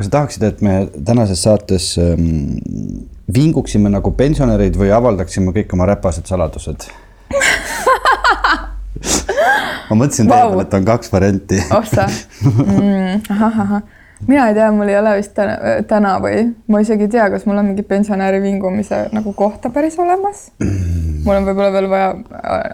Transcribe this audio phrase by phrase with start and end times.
[0.00, 0.74] kas sa tahaksid, et me
[1.04, 2.56] tänases saates ähm,
[3.34, 6.88] vinguksime nagu pensionärid või avaldaksime kõik oma räpased saladused
[9.90, 10.32] ma mõtlesin wow.
[10.32, 13.82] teie peale, et on kaks varianti oh sa mm,, ahah, ahah
[14.28, 17.44] mina ei tea, mul ei ole vist täna, täna või ma isegi ei tea, kas
[17.48, 20.46] mul on mingi pensionäri vingumise nagu kohta päris olemas.
[20.60, 22.14] mul on võib-olla veel vaja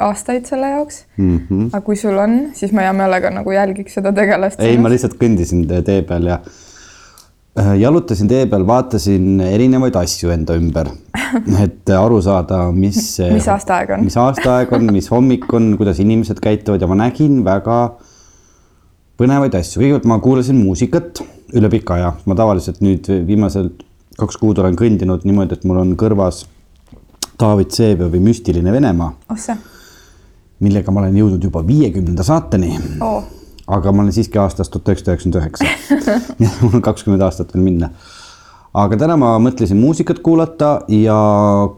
[0.07, 1.41] aastaid selle jaoks mm.
[1.49, 1.67] -hmm.
[1.73, 4.63] aga kui sul on, siis ma hea meelega nagu jälgiks seda tegelast.
[4.63, 6.63] ei, ma lihtsalt kõndisin tee peal ja äh,
[7.57, 10.91] jalutasin tee peal, vaatasin erinevaid asju enda ümber,
[11.65, 16.43] et aru saada, mis mis aastaaeg on, mis aastaaeg on, mis hommik on, kuidas inimesed
[16.45, 17.79] käituvad ja ma nägin väga
[19.17, 19.81] põnevaid asju.
[19.81, 21.23] kõigepealt ma kuulasin muusikat
[21.57, 23.85] üle pika aja, ma tavaliselt nüüd viimased
[24.17, 26.45] kaks kuud olen kõndinud niimoodi, et mul on kõrvas
[27.41, 29.49] David Vsevijovi Müstiline Venemaa oh,.
[30.65, 33.25] millega ma olen jõudnud juba viiekümnenda saateni oh..
[33.67, 36.21] Aga ma olen siiski aastast tuhat üheksasada üheksakümmend üheksa.
[36.63, 37.91] mul on kakskümmend aastat veel minna.
[38.77, 41.17] aga täna ma mõtlesin muusikat kuulata ja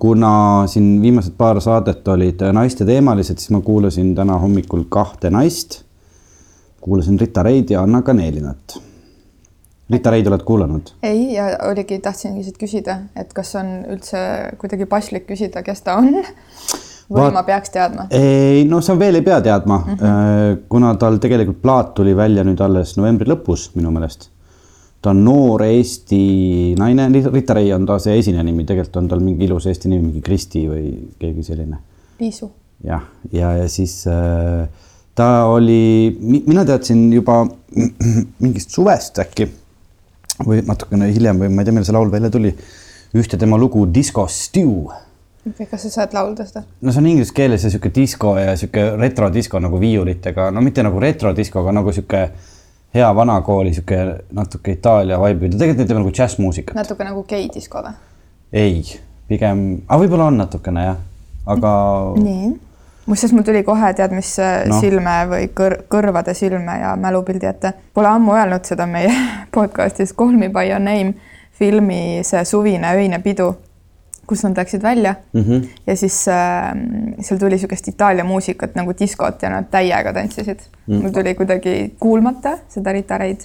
[0.01, 0.33] kuna
[0.67, 5.83] siin viimased paar saadet olid naisteteemalised, siis ma kuulasin täna hommikul kahte naist.
[6.81, 8.81] kuulasin Rita Reid ja Anna Kanelinat
[9.91, 10.93] Rita Reid oled kuulanud?
[11.03, 14.21] ei, ja oligi, tahtsingi siit küsida, et kas on üldse
[14.61, 16.13] kuidagi paslik küsida, kes ta on
[17.09, 17.37] või Vaat...
[17.37, 18.07] ma peaks teadma?
[18.15, 20.65] ei, no sa veel ei pea teadma mm, -hmm.
[20.69, 24.31] kuna tal tegelikult plaat tuli välja nüüd alles novembri lõpus minu meelest.
[25.03, 29.23] ta on noor Eesti naine, Rita Rei on ta see esineja nimi, tegelikult on tal
[29.25, 31.79] mingi ilus Eesti nimi, mingi Kristi või keegi selline.
[32.21, 32.51] Liisu.
[32.85, 34.69] jah, ja, ja, ja siis äh,
[35.15, 37.45] ta oli, mina teadsin juba
[38.43, 39.49] mingist suvest äkki
[40.47, 42.53] või natukene hiljem või ma ei tea, millal see laul välja tuli,
[43.19, 44.87] ühte tema lugu Disco Stew.
[45.71, 46.63] Kas sa saad laulda seda?
[46.81, 50.85] no see on inglise keeles ja sihuke disko ja sihuke retrodisko nagu viiulitega, no mitte
[50.87, 52.23] nagu retrodisko, aga nagu sihuke
[52.95, 53.99] hea vanakooli sihuke
[54.37, 56.77] natuke Itaalia vibe, tegelikult teeb nagu džässmuusikat.
[56.79, 57.99] natuke nagu geidisko või?
[58.53, 58.81] ei,
[59.29, 61.05] pigem, aga võib-olla on natukene jah,
[61.47, 61.75] aga.
[62.23, 62.57] nii
[63.09, 64.81] muuseas, mul tuli kohe tead, mis äh, no.
[64.83, 67.71] silme või kõr kõrvade silme ja mälupildi ette.
[67.97, 69.15] Pole ammu öelnud seda meie
[69.57, 71.15] podcast'is Call me by your name
[71.59, 73.53] filmi see suvine öine pidu,
[74.29, 75.69] kus nad läksid välja mm -hmm.
[75.87, 76.73] ja siis äh,
[77.21, 80.95] seal tuli niisugust Itaalia muusikat nagu diskot ja nad täiega tantsisid mm.
[80.95, 81.03] -hmm.
[81.03, 83.41] mul tuli kuidagi kuulmata seda Rita Reid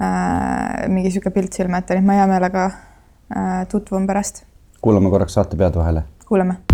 [0.00, 0.88] äh,.
[0.88, 4.44] mingi niisugune pilt silme ette, nii et ma hea meelega äh, tutvun pärast.
[4.80, 6.02] kuulame korraks saate pead vahele.
[6.28, 6.71] kuulame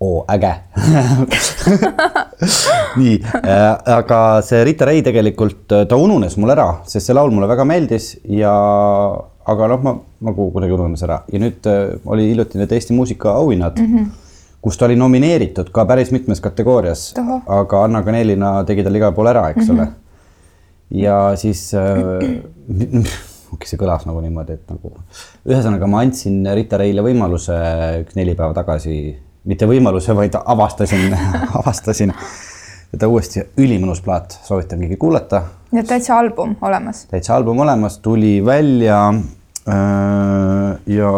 [0.00, 0.52] oo, äge
[3.00, 7.34] nii äh,, aga see Rita Ray tegelikult, äh, ta ununes mul ära, sest see laul
[7.34, 8.52] mulle väga meeldis ja
[9.48, 9.96] aga noh, ma
[10.28, 14.10] nagu kuidagi ununes ära ja nüüd äh, oli hiljuti need Eesti muusikaauhinnad mm, -hmm.
[14.62, 17.08] kus ta oli nomineeritud ka päris mitmes kategoorias,
[17.46, 19.80] aga Anna Kanelina tegi tal igal pool ära, eks mm -hmm.
[19.80, 19.88] ole.
[21.02, 23.02] ja siis äh,
[23.68, 24.92] see kõlas nagu niimoodi, et nagu
[25.48, 27.56] ühesõnaga ma andsin Rita Reile võimaluse
[28.04, 29.16] üks neli päeva tagasi
[29.48, 31.16] mitte võimaluse, vaid avastasin
[31.60, 32.14] avastasin
[32.98, 35.42] ta uuesti ülimõnus plaat, soovitan kõigil kuulata.
[35.72, 37.04] nii et täitsa album olemas?
[37.10, 39.02] täitsa album olemas, tuli välja
[39.68, 40.78] äh,.
[40.86, 41.12] ja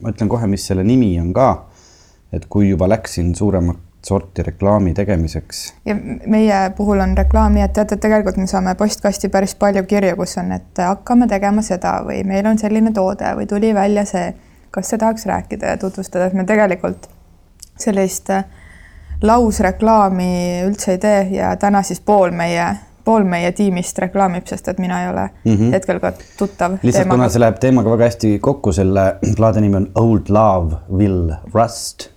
[0.00, 1.52] ma ütlen kohe, mis selle nimi on ka.
[2.32, 5.74] et kui juba läksin suuremat sorti reklaami tegemiseks.
[5.84, 5.96] ja
[6.26, 10.38] meie puhul on reklaam nii, et teate, tegelikult me saame postkasti päris palju kirju, kus
[10.40, 14.32] on, et hakkame tegema seda või meil on selline toode või tuli välja see,
[14.70, 17.10] kas sa tahaks rääkida ja tutvustada, et me tegelikult
[17.80, 18.44] sellist äh,
[19.22, 20.30] lausreklaami
[20.66, 22.66] üldse ei tee ja täna siis pool meie,
[23.04, 25.72] pool meie tiimist reklaamib, sest et mina ei ole mm -hmm.
[25.72, 26.78] hetkel ka tuttav.
[26.82, 31.32] lihtsalt kuna see läheb teemaga väga hästi kokku, selle plaadi nimi on Old Love Will
[31.54, 32.08] Rust,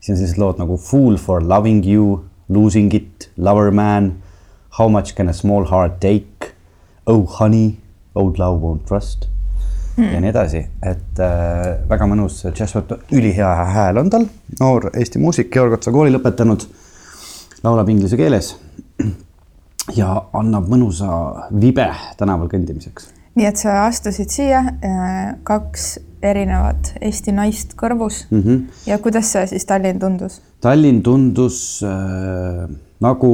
[0.00, 4.22] siis on sellised lood nagu Fool for loving you, Losing it, Lover man,
[4.78, 6.52] How much can a small heart take,
[7.06, 7.76] Oh honey,
[8.14, 9.31] old love won't trust
[9.96, 10.12] hmm.
[10.14, 14.28] ja nii edasi, et äh, väga mõnus džässvõtt, ülihea hääl on tal,
[14.60, 16.66] noor Eesti muusik, Georg Otsa kooli lõpetanud,
[17.62, 18.54] laulab inglise keeles
[19.96, 21.10] ja annab mõnusa
[21.60, 23.10] vibe tänaval kõndimiseks.
[23.34, 28.42] nii et sa astusid siia äh, kaks erinevat Eesti naist kõrvus mm.
[28.42, 28.86] -hmm.
[28.86, 30.40] ja kuidas see siis Tallinn tundus?
[30.60, 32.68] Tallinn tundus äh,
[33.02, 33.32] nagu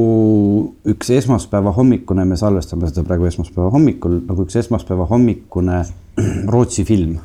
[0.89, 5.83] üks esmaspäeva hommikune, me salvestame seda praegu esmaspäeva hommikul, nagu üks esmaspäeva hommikune
[6.53, 7.19] Rootsi film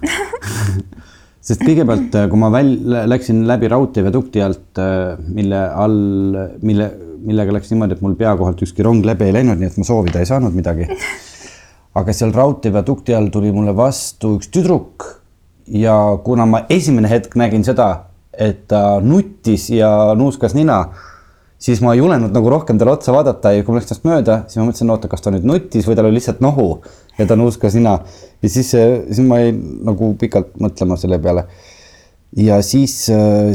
[1.47, 2.77] sest kõigepealt, kui ma väl-,
[3.11, 4.81] läksin läbi raudteevedukti alt,
[5.27, 6.89] mille all, mille,
[7.23, 9.87] millega läks niimoodi, et mul pea kohalt ükski rong läbi ei läinud, nii et ma
[9.87, 10.87] soovida ei saanud midagi.
[11.99, 15.05] aga seal raudteevedukti all tuli mulle vastu üks tüdruk
[15.67, 17.89] ja kuna ma esimene hetk nägin seda,
[18.33, 20.79] et ta nuttis ja nuuskas nina
[21.63, 24.39] siis ma ei julenud nagu rohkem talle otsa vaadata ja kui ma läksin tast mööda,
[24.47, 26.67] siis ma mõtlesin, oota, kas ta nüüd nuttis või tal oli lihtsalt nohu
[27.19, 27.99] ja ta nuuskas nina.
[28.43, 31.45] ja siis, siis ma jäin nagu pikalt mõtlema selle peale.
[32.35, 32.97] ja siis,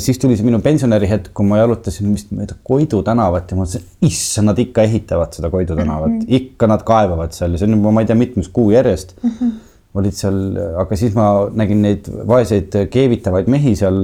[0.05, 3.66] siis tuli see minu pensionäri hetk, kui ma jalutasin vist mööda Koidu tänavat ja ma
[3.66, 6.43] mõtlesin, issand, nad ikka ehitavad seda Koidu tänavat mm, -hmm.
[6.43, 9.31] ikka nad kaevavad seal ja see on juba, ma ei tea, mitmes kuu järjest mm.
[9.40, 9.56] -hmm
[9.99, 10.39] olid seal,
[10.81, 13.99] aga siis ma nägin neid vaeseid keevitavaid mehi seal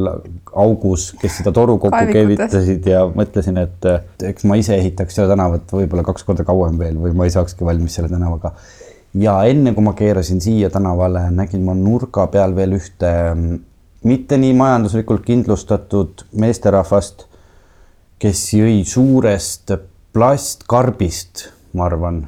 [0.60, 5.70] augus, kes seda toru kokku keevitasid ja mõtlesin, et eks ma ise ehitaks seda tänavat
[5.74, 8.54] võib-olla kaks korda kauem veel või ma ei saakski valmis selle tänavaga.
[9.14, 13.12] ja enne kui ma keerasin siia tänavale, nägin ma nurga peal veel ühte
[14.04, 17.26] mitte nii majanduslikult kindlustatud meesterahvast,
[18.20, 19.72] kes jõi suurest
[20.14, 22.26] plastkarbist, ma arvan,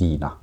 [0.00, 0.39] viina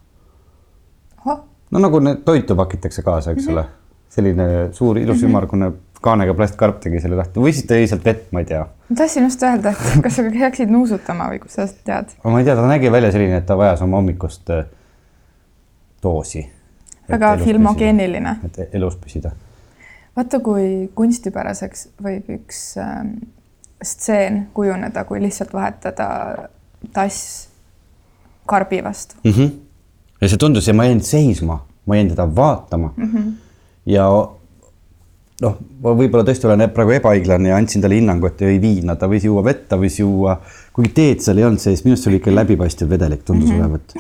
[1.71, 3.57] no nagu need toitu pakitakse kaasa, eks mm -hmm.
[3.57, 3.65] ole.
[4.09, 5.25] selline suur ilus mm -hmm.
[5.25, 5.71] ümmargune
[6.01, 8.65] kaanega plastkarp tegi selle lahti või siis ta jõi sealt vett, ma ei tea.
[8.89, 12.13] ma tahtsin just öelda, et kas sa peaksid nuusutama või kust sa tead?
[12.23, 14.65] ma ei tea, ta nägi välja selline, et ta vajas oma hommikust äh,
[16.03, 16.45] doosi.
[17.09, 18.37] väga filmogeeniline.
[18.45, 19.31] et elus püsida.
[20.15, 23.03] vaata, kui kunstipäraseks võib üks äh,
[23.83, 26.49] stseen kujuneda, kui lihtsalt vahetada
[26.93, 27.47] tass
[28.45, 29.31] karbi vastu mm.
[29.31, 29.66] -hmm
[30.21, 33.11] ja see tundus ja ma jäin seisma, ma jäin teda vaatama mm.
[33.13, 33.31] -hmm.
[33.85, 34.07] ja
[35.41, 39.09] noh, ma võib-olla tõesti olen praegu ebaõiglane ja andsin talle hinnangu, et jõi viina, ta
[39.09, 40.39] võis juua vett, ta võis juua,
[40.73, 43.55] kuigi teed seal ei olnud sees, minu arust see oli ikka läbipaistev vedelik, tundus mm
[43.55, 43.65] -hmm.
[43.65, 43.93] olevat.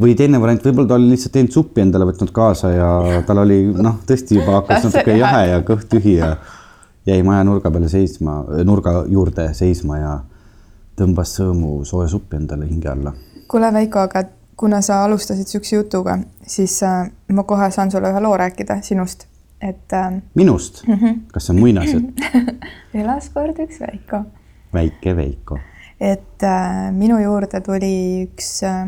[0.00, 3.62] või teine variant, võib-olla ta oli lihtsalt teinud suppi endale võtnud kaasa ja tal oli
[3.72, 6.36] noh, tõesti juba hakkas natuke jahe ja kõht tühi ja
[7.06, 10.14] jäi maja nurga peale seisma, nurga juurde seisma ja
[10.98, 13.12] tõmbas sõõmu sooja suppi endale hinge alla.
[13.48, 14.24] kuule, Veiko, aga
[14.56, 19.26] kuna sa alustasid niisuguse jutuga, siis äh, ma kohe saan sulle ühe loo rääkida sinust,
[19.60, 20.22] et äh....
[20.34, 20.94] minust mm?
[20.94, 21.20] -hmm.
[21.32, 22.20] kas see on muinasjutt
[23.02, 24.24] elas kord üks Veiko.
[24.74, 25.58] väike Veiko.
[26.00, 28.86] et äh, minu juurde tuli üks äh,,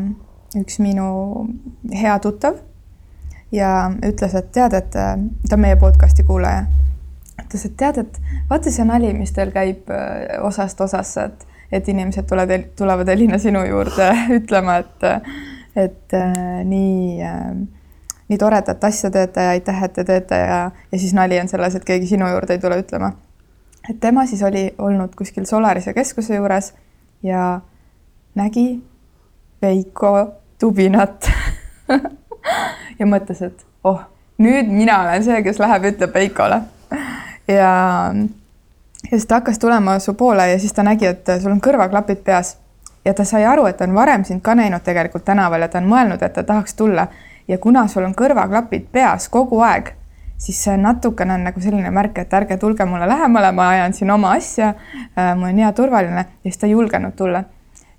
[0.55, 1.47] üks minu
[1.93, 2.55] hea tuttav
[3.51, 5.15] ja ütles, et tead, et äh,
[5.49, 6.65] ta on meie podcast'i kuulaja.
[7.43, 11.87] ütles, et tead, et vaata see nali, mis teil käib äh, osast osasse, et, et
[11.89, 15.07] inimesed tulevad, tulevad Elina sinu juurde ütlema, et
[15.77, 17.51] et äh, nii äh,
[18.27, 20.59] nii toredat asja teete ja aitäh, et te teete ja,
[20.91, 23.11] ja siis nali on selles, et keegi sinu juurde ei tule ütlema.
[23.89, 26.73] et tema siis oli olnud kuskil Solarise keskuse juures
[27.23, 27.59] ja
[28.35, 28.83] nägi
[29.61, 31.29] Veiko Tubinat
[32.99, 34.01] ja mõtles, et oh,
[34.37, 36.61] nüüd mina olen see, kes läheb, ütleb Veikole.
[37.47, 37.55] ja,
[39.07, 42.25] ja siis ta hakkas tulema su poole ja siis ta nägi, et sul on kõrvaklapid
[42.27, 42.57] peas
[43.07, 45.79] ja ta sai aru, et ta on varem sind ka näinud tegelikult tänaval ja ta
[45.79, 47.07] on mõelnud, et ta tahaks tulla.
[47.47, 49.93] ja kuna sul on kõrvaklapid peas kogu aeg,
[50.37, 54.11] siis see natukene on nagu selline märk, et ärge tulge mulle lähemale, ma ajan siin
[54.11, 54.73] oma asja.
[55.15, 57.43] Äh, mul on hea turvaline ja siis ta ei julgenud tulla.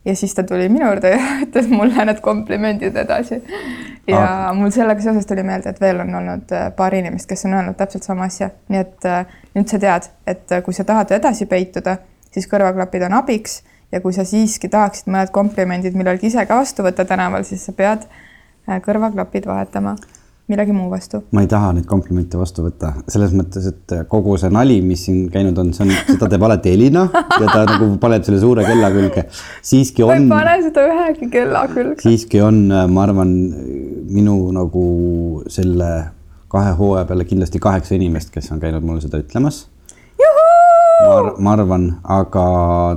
[0.05, 3.41] ja siis ta tuli minu juurde ja ütles mulle need komplimendid edasi.
[4.07, 4.55] ja ah.
[4.55, 7.81] mul sellega seoses tuli meelde, et veel on olnud äh, paar inimest, kes on öelnud
[7.81, 9.25] täpselt sama asja, nii et äh,
[9.57, 11.97] nüüd sa tead, et kui sa tahad edasi peituda,
[12.31, 13.63] siis kõrvaklapid on abiks
[13.93, 17.75] ja kui sa siiski tahaksid mõned komplimendid millalgi ise ka vastu võtta tänaval, siis sa
[17.77, 19.97] pead äh, kõrvaklapid vahetama
[20.49, 21.21] millegi muu vastu.
[21.33, 25.27] ma ei taha neid komplimente vastu võtta, selles mõttes, et kogu see nali, mis siin
[25.33, 28.91] käinud on, see on, seda teeb alati Elina ja ta nagu paneb selle suure kella
[28.95, 29.27] külge.
[29.71, 30.29] siiski on.
[30.31, 32.01] ma ei pane seda ühegi kella külge.
[32.05, 32.63] siiski on,
[32.95, 33.35] ma arvan,
[34.09, 34.85] minu nagu
[35.53, 35.91] selle
[36.49, 39.67] kahe hooaja peale kindlasti kaheksa inimest, kes on käinud mulle seda ütlemas
[40.99, 41.87] ma, ma arvan,
[42.19, 42.45] aga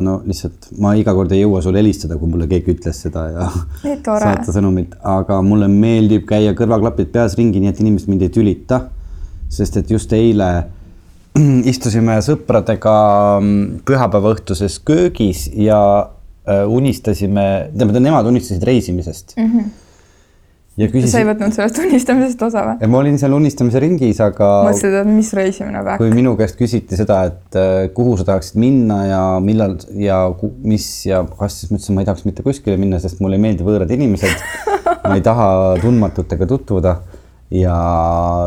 [0.03, 3.50] no lihtsalt ma iga kord ei jõua sulle helistada, kui mulle keegi ütles seda ja
[4.05, 8.88] saata sõnumit, aga mulle meeldib käia kõrvaklapid peas ringi, nii et inimesed mind ei tülita.
[9.51, 10.50] sest et just eile
[11.72, 12.96] istusime sõpradega
[13.41, 15.81] mm, pühapäeva õhtuses köögis ja
[16.48, 19.48] äh, unistasime, tähendab, nemad unistasid reisimisest mm.
[19.53, 19.72] -hmm
[20.81, 21.13] ja küsisin.
[21.13, 22.89] sa ei võtnud sellest unistamisest osa või?
[22.93, 24.50] ma olin seal unistamise ringis, aga.
[24.67, 26.01] mõtlesid, et mis reisimine vähk?
[26.01, 30.23] kui minu käest küsiti seda, et äh, kuhu sa tahaksid minna ja millal ja
[30.65, 33.45] mis ja kas, siis ma ütlesin, ma ei tahaks mitte kuskile minna, sest mulle ei
[33.47, 34.69] meeldi võõrad inimesed
[35.07, 35.47] ma ei taha
[35.81, 36.95] tundmatutega tutvuda
[37.51, 37.75] ja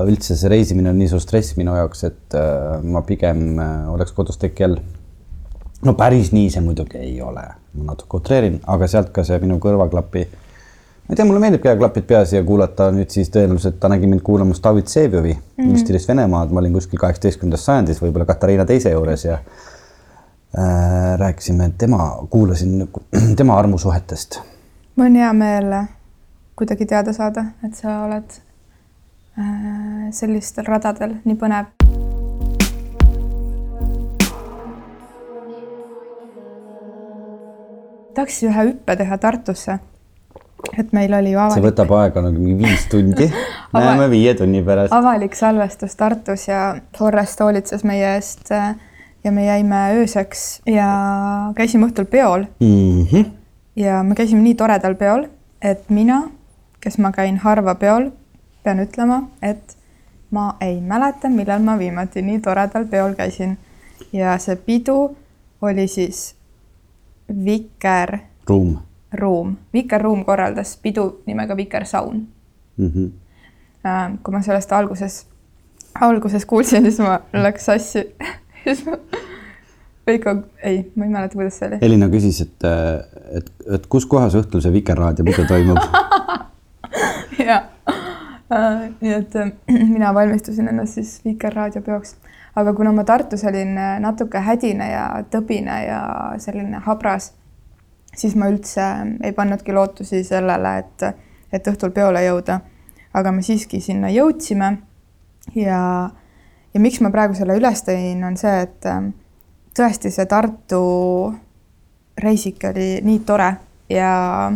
[0.09, 4.15] üldse see reisimine on nii suur stress minu jaoks, et äh, ma pigem äh, oleks
[4.17, 4.79] kodus teki all.
[5.85, 7.45] no päris nii see muidugi ei ole,
[7.77, 10.25] ma natuke utreerin, aga sealt ka see minu kõrvaklapi
[11.05, 14.09] ma ei tea, mulle meeldib käia klapid peas ja kuulata nüüd siis tõenäoliselt ta nägi
[14.09, 15.73] mind kuulamas David Vsevijovi mm -hmm.
[15.73, 22.27] müstilist Venemaad, ma olin kuskil kaheksateistkümnendas sajandis, võib-olla Katariina teise juures ja äh, rääkisime tema,
[22.31, 22.89] kuulasin
[23.39, 24.41] tema armusuhetest.
[24.97, 25.75] mul on hea meel
[26.57, 28.41] kuidagi teada saada, et sa oled
[29.39, 31.65] äh, sellistel radadel, nii põnev
[38.15, 39.79] tahaks ühe hüppe teha Tartusse
[40.79, 41.59] et meil oli ju avalik.
[41.59, 43.29] see võtab aega nagu mingi viis tundi
[43.75, 44.93] näeme viie tunni pärast.
[44.93, 46.65] avalik salvestus Tartus ja
[46.99, 48.75] Forrest hoolitses meie eest äh,
[49.25, 50.89] ja me jäime ööseks ja
[51.57, 53.07] käisime õhtul peol mm.
[53.07, 53.25] -hmm.
[53.77, 55.27] ja me käisime nii toredal peol,
[55.63, 56.23] et mina,
[56.81, 58.11] kes ma käin harva peol,
[58.63, 59.77] pean ütlema, et
[60.31, 63.59] ma ei mäleta, millal ma viimati nii toredal peol käisin.
[64.13, 65.17] ja see pidu
[65.63, 66.35] oli siis
[67.45, 68.19] Viker.
[69.15, 72.27] Ruum ruum, Vikerruum korraldas pidu nimega Vikersaun
[72.77, 72.89] mm.
[72.89, 74.19] -hmm.
[74.23, 75.27] kui ma sellest alguses,
[76.01, 78.15] alguses kuulsin, siis ma läks sassi
[78.65, 78.99] siis ma,
[80.07, 80.31] Veiko,
[80.63, 81.79] ei, ma ei mäleta, kuidas see oli.
[81.81, 82.65] Elina küsis, et,
[83.39, 85.79] et, et kus kohas õhtul see Vikerraadio pidu toimub
[87.49, 87.63] ja,
[89.01, 89.53] nii et äh,
[89.95, 92.17] mina valmistusin ennast siis Vikerraadio peoks,
[92.57, 96.03] aga kuna ma Tartus olin äh, natuke hädine ja tõbine ja
[96.39, 97.33] selline habras
[98.17, 98.85] siis ma üldse
[99.23, 101.07] ei pannudki lootusi sellele, et,
[101.53, 102.61] et õhtul peole jõuda.
[103.15, 104.77] aga me siiski sinna jõudsime
[105.55, 106.11] ja,
[106.75, 109.13] ja miks ma praegu selle üles tõin, on see, et ähm,
[109.77, 110.81] tõesti see Tartu
[112.19, 113.51] reisik oli nii tore
[113.91, 114.53] ja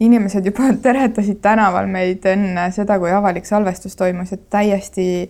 [0.00, 5.28] inimesed juba teretasid tänaval meid enne seda, kui avalik salvestus toimus, et täiesti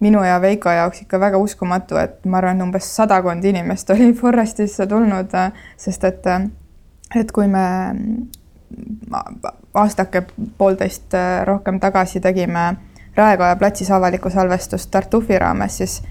[0.00, 4.12] minu ja Veiko jaoks ikka väga uskumatu, et ma arvan, et umbes sadakond inimest oli
[4.14, 5.32] Forestisse tulnud,
[5.80, 6.30] sest et
[7.14, 7.64] et kui me
[9.74, 10.24] aastake
[10.58, 12.74] poolteist äh, rohkem tagasi tegime
[13.16, 16.02] Raekoja platsis avalikku salvestust Tartufi raames, siis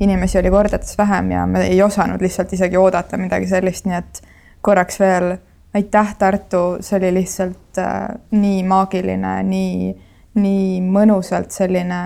[0.00, 4.22] inimesi oli kordades vähem ja me ei osanud lihtsalt isegi oodata midagi sellist, nii et
[4.60, 5.32] korraks veel
[5.74, 9.94] aitäh, Tartu, see oli lihtsalt äh, nii maagiline, nii,
[10.34, 12.02] nii mõnusalt selline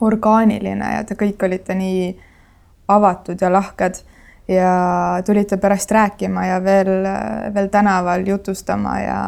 [0.00, 2.10] orgaaniline ja te kõik olite nii
[2.88, 4.00] avatud ja lahked
[4.48, 7.06] ja tulite pärast rääkima ja veel,
[7.54, 9.20] veel tänaval jutustama ja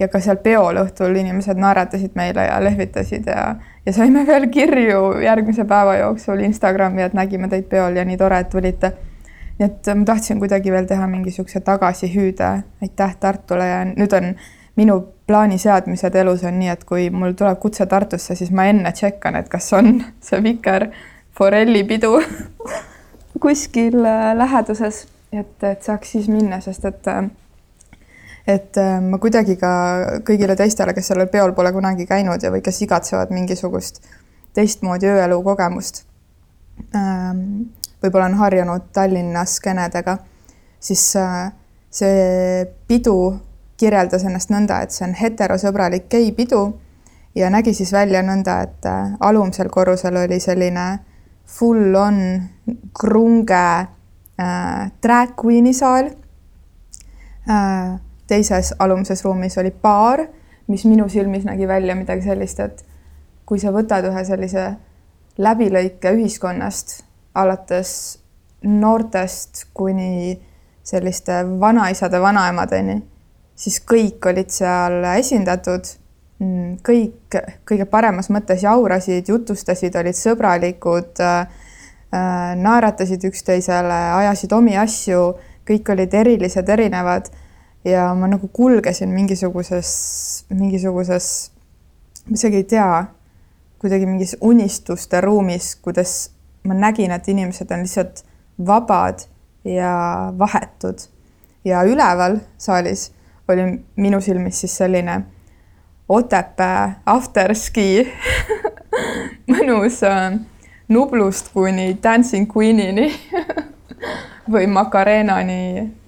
[0.00, 3.54] ja ka seal peol õhtul inimesed naeratasid meile ja lehvitasid ja,
[3.86, 8.40] ja saime veel kirju järgmise päeva jooksul Instagrami, et nägime teid peol ja nii tore,
[8.40, 8.92] et tulite.
[9.58, 12.50] nii et ma tahtsin kuidagi veel teha mingi niisuguse tagasihüüde,
[12.82, 14.32] aitäh Tartule ja nüüd on
[14.76, 18.92] minu plaani seadmised elus on nii, et kui mul tuleb kutse Tartusse, siis ma enne
[18.92, 20.88] tšekkan, et kas on see Viker
[21.36, 22.16] Forelli pidu
[23.38, 27.24] kuskil äh, läheduses, et, et saaks siis minna, sest et äh,
[28.48, 29.72] et äh, ma kuidagi ka
[30.26, 34.02] kõigile teistele, kes sellel peol pole kunagi käinud ja, või kes igatsevad mingisugust
[34.56, 36.02] teistmoodi ööelu kogemust,
[36.96, 37.70] ähm,
[38.02, 40.16] võib-olla on harjunud Tallinna skeenedega,
[40.80, 41.04] siis
[41.90, 43.14] see pidu
[43.78, 46.64] kirjeldas ennast nõnda, et see on heterosõbralik geipidu
[47.38, 48.88] ja nägi siis välja nõnda, et
[49.20, 50.88] alumisel korrusel oli selline
[51.50, 52.20] full on
[52.94, 53.64] krunge
[54.40, 56.12] äh, drag queen'i saal
[57.48, 57.98] äh,.
[58.30, 60.20] teises alumises ruumis oli baar,
[60.70, 62.84] mis minu silmis nägi välja midagi sellist, et
[63.42, 64.68] kui sa võtad ühe sellise
[65.42, 67.00] läbilõike ühiskonnast,
[67.34, 68.20] alates
[68.62, 70.38] noortest kuni
[70.86, 73.00] selliste vanaisade, vanaemadeni,
[73.58, 75.90] siis kõik olid seal esindatud
[76.40, 77.36] kõik
[77.68, 81.46] kõige paremas mõttes jaurasid, jutustasid, olid sõbralikud, äh,
[82.14, 85.34] äh, naeratasid üksteisele, ajasid omi asju,
[85.68, 87.28] kõik olid erilised, erinevad
[87.84, 89.90] ja ma nagu kulgesin mingisuguses,
[90.50, 91.50] mingisuguses,
[92.26, 92.90] ma isegi ei tea,
[93.80, 96.30] kuidagi mingis unistuste ruumis, kuidas
[96.64, 98.24] ma nägin, et inimesed on lihtsalt
[98.66, 99.24] vabad
[99.64, 100.98] ja vahetud.
[101.64, 103.10] ja üleval saalis
[103.48, 105.18] oli minu silmis siis selline
[106.10, 108.12] Otepää afterski
[109.52, 110.40] mõnus äh,
[110.88, 113.12] Nublust kuni Dancing Queenini
[114.52, 115.60] või Macarenani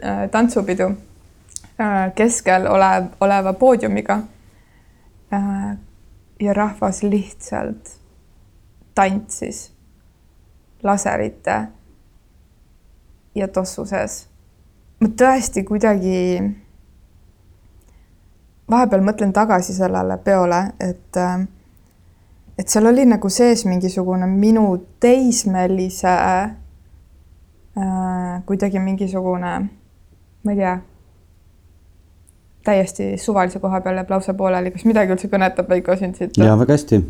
[0.02, 4.23] äh, tantsupidu äh, keskel olev, oleva poodiumiga.
[6.40, 7.94] ja rahvas lihtsalt
[8.94, 9.73] tantsis
[10.82, 11.54] laserite
[13.35, 14.26] ja tossu sees.
[15.00, 16.18] ma tõesti kuidagi
[18.71, 21.47] vahepeal mõtlen tagasi sellele peole, et äh,
[22.59, 24.66] et seal oli nagu sees mingisugune minu
[25.00, 26.50] teismelise äh,
[28.47, 29.52] kuidagi mingisugune,
[30.45, 30.75] ma ei tea,
[32.64, 36.38] täiesti suvalise koha peal jääb lause pooleli, kas midagi üldse kõnetab Veiko sind siit?
[36.38, 37.00] ja väga hästi.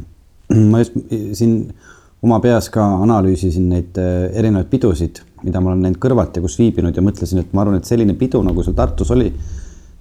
[0.71, 0.97] ma just
[1.38, 1.59] siin
[2.23, 6.59] oma peas ka analüüsisin neid äh, erinevaid pidusid, mida ma olen näinud kõrvalt ja kus
[6.61, 9.28] viibinud ja mõtlesin, et ma arvan, et selline pidu, nagu seal Tartus oli,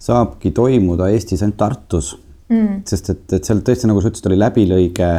[0.01, 2.15] saabki toimuda Eestis ainult Tartus
[2.49, 2.81] mm..
[2.89, 5.11] sest et, et seal tõesti, nagu sa ütlesid, oli läbilõige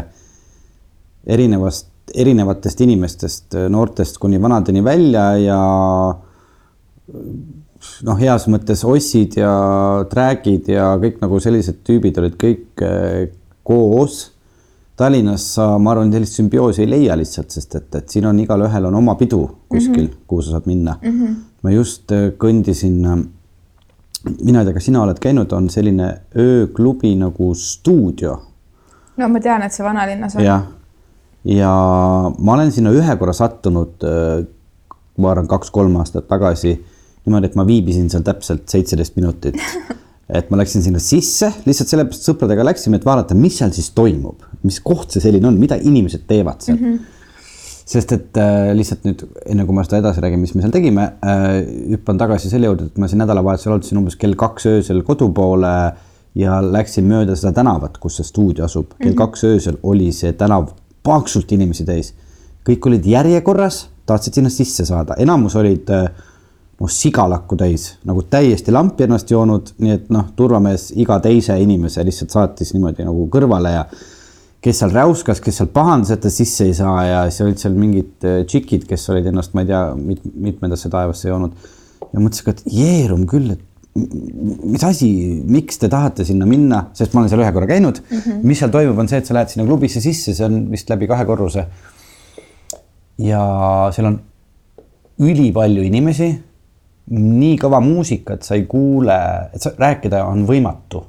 [1.32, 5.60] erinevast, erinevatest inimestest, noortest kuni vanadeni välja ja
[8.06, 9.52] noh, heas mõttes ossid ja
[10.10, 13.26] track'id ja kõik nagu sellised tüübid olid kõik eh,
[13.66, 14.28] koos.
[14.98, 18.90] Tallinnas sa, ma arvan, sellist sümbioosi ei leia lihtsalt, sest et, et siin on igalühel
[18.90, 19.40] on oma pidu
[19.72, 20.26] kuskil mm, -hmm.
[20.28, 21.14] kuhu sa saad minna mm.
[21.20, 21.38] -hmm.
[21.62, 23.00] ma just eh, kõndisin,
[24.30, 28.36] mina ei tea, kas sina oled käinud, on selline ööklubi nagu Stuudio.
[29.16, 30.44] no ma tean, et see vanalinnas on.
[30.44, 30.66] jah,
[31.48, 31.72] ja
[32.38, 34.44] ma olen sinna ühe korra sattunud, eh,
[35.18, 36.76] ma arvan, kaks-kolm aastat tagasi
[37.26, 39.58] niimoodi, et ma viibisin seal täpselt seitseteist minutit.
[40.38, 44.46] et ma läksin sinna sisse, lihtsalt sellepärast sõpradega läksime, et vaadata, mis seal siis toimub,
[44.64, 46.86] mis koht see selline on, mida inimesed teevad seal mm.
[46.86, 47.18] -hmm
[47.88, 51.08] sest et äh, lihtsalt nüüd enne kui ma seda edasi räägin, mis me seal tegime
[51.24, 51.58] äh,,
[51.94, 55.72] hüppan tagasi selle juurde, et ma siin nädalavahetusel olutasin umbes kell kaks öösel kodu poole
[56.38, 58.92] ja läksin mööda seda tänavat, kus see stuudio asub mm.
[58.94, 59.04] -hmm.
[59.04, 60.70] kell kaks öösel oli see tänav
[61.02, 62.14] paksult inimesi täis.
[62.68, 66.06] kõik olid järjekorras, tahtsid sinna sisse saada, enamus olid äh,
[66.82, 72.04] noh, sigalakku täis, nagu täiesti lampi ennast joonud, nii et noh, turvamees iga teise inimese
[72.04, 73.84] lihtsalt saatis niimoodi nagu kõrvale ja
[74.62, 77.74] kes seal räuskas, kes seal pahandas, et ta sisse ei saa ja siis olid seal
[77.78, 81.70] mingid äh, tšikid, kes olid ennast, ma ei tea mit,, mitmendasse taevasse joonud.
[82.12, 85.08] ja mõtlesin ka, et jeerum küll, et mis asi,
[85.44, 88.18] miks te tahate sinna minna, sest ma olen seal ühe korra käinud mm.
[88.18, 88.44] -hmm.
[88.48, 91.08] mis seal toimub, on see, et sa lähed sinna klubisse sisse, see on vist läbi
[91.10, 91.66] kahe korruse.
[93.18, 93.42] ja
[93.92, 94.20] seal on
[95.20, 96.30] ülipalju inimesi
[97.12, 99.18] nii kõva muusika, et sa ei kuule,
[99.52, 101.02] et sa, rääkida on võimatu.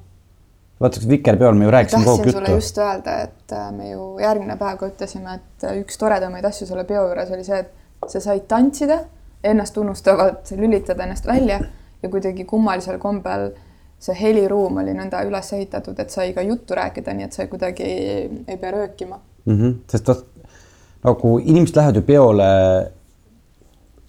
[0.83, 2.39] Vaata, Vikerpeol me ju rääkisime kogu aeg juttu.
[2.39, 6.45] sulle just öelda, et äh, me ju järgmine päev ka ütlesime, et äh, üks toredamaid
[6.45, 8.99] asju selle peo juures oli see, et sa said tantsida,
[9.43, 11.59] ennast unustavalt lülitada ennast välja
[12.03, 13.51] ja kuidagi kummalisel kombel
[14.03, 17.87] see heliruum oli nõnda üles ehitatud, et sai ka juttu rääkida, nii et sa kuidagi
[17.87, 19.57] ei, ei pea röökima mm.
[19.57, 19.75] -hmm.
[19.91, 20.25] sest vot
[21.03, 22.49] nagu inimesed lähevad ju peole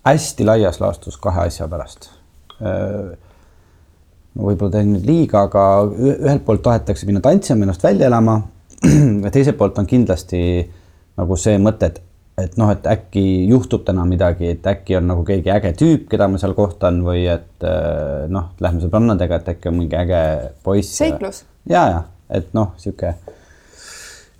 [0.04, 2.10] hästi laias laastus kahe asja pärast.
[4.34, 5.66] Võib-olla teen nüüd liiga, aga
[6.14, 8.40] ühelt poolt tahetakse minna tantsima, ennast välja elama.
[9.24, 10.40] ja teiselt poolt on kindlasti
[11.18, 12.00] nagu see mõte, et,
[12.42, 16.28] et noh, et äkki juhtub täna midagi, et äkki on nagu keegi äge tüüp, keda
[16.30, 17.68] ma seal kohtan või et
[18.32, 20.24] noh, lähme sõbrannadega, et äkki on mingi äge
[20.66, 20.98] poiss.
[20.98, 21.44] seiklus.
[21.70, 22.02] ja, ja
[22.34, 23.14] et noh, sihuke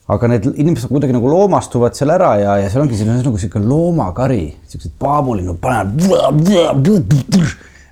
[0.04, 3.62] aga need inimesed kuidagi nagu loomastuvad seal ära ja, ja seal ongi selline nagu sihuke
[3.62, 5.94] loomakari, siuksed paabulinnud panevad.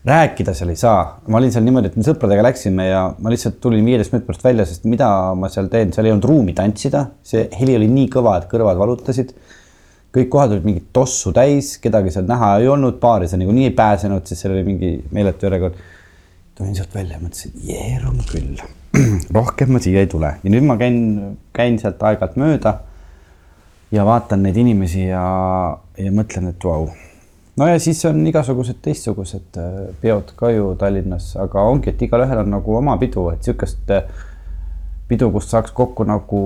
[0.06, 3.60] Rääkida seal ei saa, ma olin seal niimoodi, et me sõpradega läksime ja ma lihtsalt
[3.62, 7.04] tulin viieteist minuti pärast välja, sest mida ma seal teen, seal ei olnud ruumi tantsida,
[7.26, 9.34] see heli oli nii kõva, et kõrvad valutasid.
[10.12, 13.76] kõik kohad olid mingit tossu täis, kedagi seal näha ei olnud, baari sa niikuinii ei
[13.78, 15.78] pääsenud, sest seal oli mingi meeletu järjekord.
[16.54, 18.58] tulin sealt välja ja mõtlesin, jeerum küll
[19.38, 20.98] rohkem ma siia ei tule ja nüüd ma käin,
[21.54, 22.74] käin sealt aeg-ajalt mööda
[23.92, 25.22] ja vaatan neid inimesi ja,
[25.96, 26.90] ja mõtlen, et vau.
[27.56, 32.44] No ja siis on igasugused teistsugused äh, peod ka ju Tallinnas, aga ongi, et igalühel
[32.44, 34.06] on nagu oma pidu, et sihukest äh,
[35.12, 36.42] pidu, kus saaks kokku nagu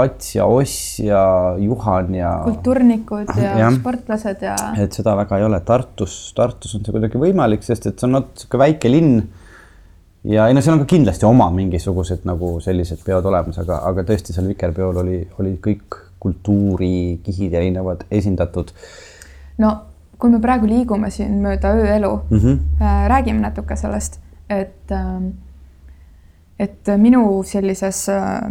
[0.00, 1.20] Ats ja Oss ja
[1.62, 2.32] Juhan ja.
[2.46, 4.56] kultuurnikud ja, ja sportlased ja.
[4.82, 8.18] et seda väga ei ole, Tartus, Tartus on see kuidagi võimalik, sest et see on
[8.18, 9.20] natuke väike linn
[10.28, 14.04] ja ei no seal on ka kindlasti oma mingisugused nagu sellised peod olemas, aga, aga
[14.08, 18.72] tõesti seal Vikerpeol oli, oli kõik kultuurikihid erinevad esindatud.
[19.62, 19.70] no
[20.18, 22.86] kui me praegu liigume siin mööda ööelu mm, -hmm.
[23.08, 25.22] räägime natuke sellest, et äh,
[26.58, 28.50] et minu sellises äh,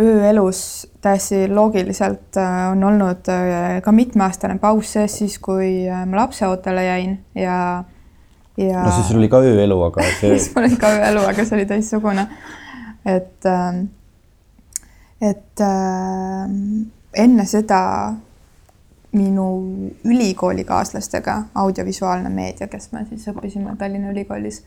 [0.00, 2.36] ööelus täiesti loogiliselt
[2.72, 3.28] on olnud
[3.82, 7.84] ka mitmeaastane paus sees siis, kui ma lapseootele jäin ja
[8.56, 8.84] ja.
[8.84, 11.58] no siis sul oli ka ööelu, aga see siis mul oli ka ööelu, aga see
[11.58, 12.26] oli teistsugune.
[13.06, 13.46] et,
[15.20, 15.64] et
[17.24, 17.80] enne seda
[19.12, 19.46] minu
[20.04, 24.62] ülikoolikaaslastega, audiovisuaalne meedia, kes me siis õppisime Tallinna Ülikoolis.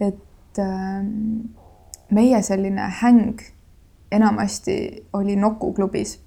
[0.00, 1.04] et äh,
[2.10, 3.40] meie selline häng
[4.12, 6.18] enamasti oli Nuku klubis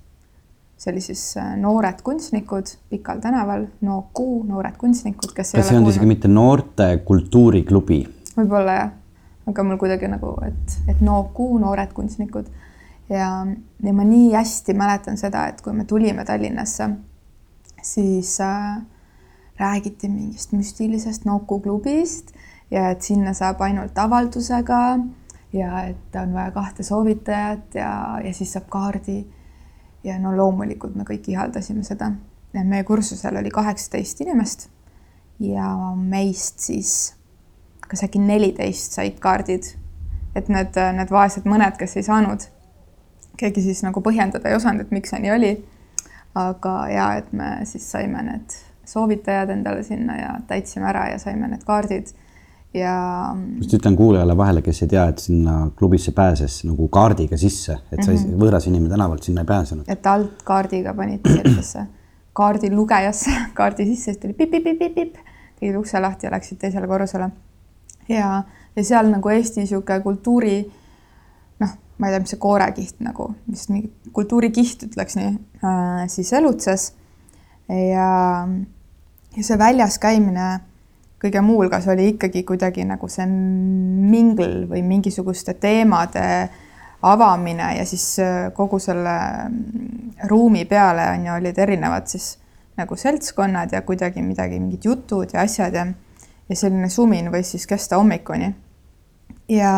[0.80, 5.88] see oli siis äh, Noored kunstnikud Pikal tänaval, Nooku Noored kunstnikud, kes kas see on
[5.92, 8.00] isegi mitte noorte kultuuriklubi?
[8.38, 8.94] võib-olla jah,
[9.52, 12.48] aga mul kuidagi nagu, et, et Nooku Noored kunstnikud
[13.12, 13.30] ja,
[13.84, 16.89] ja ma nii hästi mäletan seda, et kui me tulime Tallinnasse,
[17.82, 18.82] siis äh,
[19.60, 22.34] räägiti mingist müstilisest Nooku klubist
[22.72, 25.00] ja et sinna saab ainult avaldusega
[25.54, 27.92] ja et on vaja kahte soovitajat ja,
[28.24, 29.26] ja siis saab kaardi.
[30.04, 32.12] ja no loomulikult me kõik ihaldasime seda.
[32.54, 34.70] meie kursusel oli kaheksateist inimest
[35.39, 37.15] ja meist siis
[37.89, 39.76] kas äkki neliteist said kaardid.
[40.36, 42.44] et need, need vaesed mõned, kes ei saanud,
[43.39, 45.50] keegi siis nagu põhjendada ei osanud, et miks see nii oli.
[46.36, 51.48] Aga ja et me siis saime need soovitajad endale sinna ja täitsime ära ja saime
[51.48, 52.12] need kaardid
[52.74, 52.96] ja.
[53.58, 58.04] just ütlen kuulajale vahele, kes ei tea, et sinna klubisse pääses nagu kaardiga sisse, et
[58.04, 58.42] sa mm -hmm.
[58.44, 59.86] võõras inimene tänavalt sinna ei pääsenud.
[59.88, 61.86] et alt kaardiga panite sellisesse
[62.34, 65.15] kaardi lugejasse kaardi sisse, siis tuli pipp-pipp-pipp-pipp,
[65.60, 67.30] tegid ukse lahti ja läksid teisele korrusele.
[68.10, 68.44] ja,
[68.76, 70.76] ja seal nagu Eesti niisugune kultuuri noh,
[72.00, 75.34] ma ei tea, mis see koorekiht nagu, vist mingi kultuurikiht ütleks nii
[75.64, 76.94] äh,, siis elutses.
[77.70, 78.10] ja,
[79.36, 80.50] ja see väljas käimine
[81.20, 86.26] kõige muu hulgas oli ikkagi kuidagi nagu see mingl või mingisuguste teemade
[87.06, 89.16] avamine ja siis äh, kogu selle
[89.48, 92.38] mm, ruumi peale on ju, olid erinevad siis
[92.80, 95.88] nagu seltskonnad ja kuidagi midagi, mingid jutud ja asjad ja
[96.50, 98.54] ja selline sumin võis siis kesta hommikuni.
[99.50, 99.74] ja,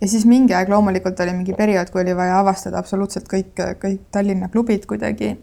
[0.00, 4.08] ja siis mingi aeg loomulikult oli mingi periood, kui oli vaja avastada absoluutselt kõik, kõik
[4.14, 5.34] Tallinna klubid kuidagi,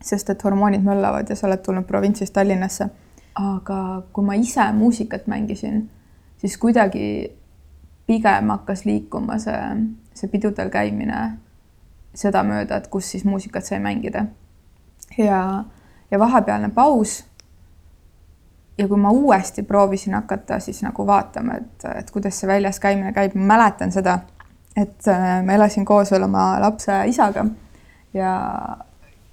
[0.00, 2.90] sest et hormoonid möllavad ja sa oled tulnud provintsist Tallinnasse
[3.38, 5.86] aga kui ma ise muusikat mängisin,
[6.40, 7.30] siis kuidagi
[8.06, 9.60] pigem hakkas liikuma see,
[10.16, 11.38] see pidudel käimine
[12.18, 14.26] sedamööda, et kus siis muusikat sai mängida.
[15.18, 15.64] ja,
[16.10, 17.24] ja vahepealne paus.
[18.78, 23.12] Ja kui ma uuesti proovisin hakata siis nagu vaatama, et, et kuidas see väljas käimine
[23.12, 24.18] käib, ma mäletan seda,
[24.76, 27.46] et äh, ma elasin koos veel oma lapse isaga.
[28.14, 28.30] Ja,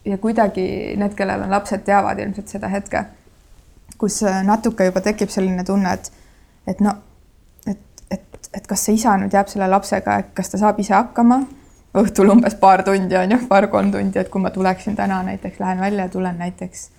[0.05, 3.05] ja kuidagi need, kellel on lapsed, teavad ilmselt seda hetke
[3.97, 6.11] kus äh, natuke juba tekib selline tunne, et,
[6.67, 6.95] et no,
[7.67, 7.79] et,
[8.11, 11.43] et, et kas see isa nüüd jääb selle lapsega, kas ta saab ise hakkama?
[11.95, 15.79] Õhtul umbes paar tundi on ju, paar-kolm tundi, et kui ma tuleksin täna näiteks, lähen
[15.79, 16.89] välja, tulen näiteks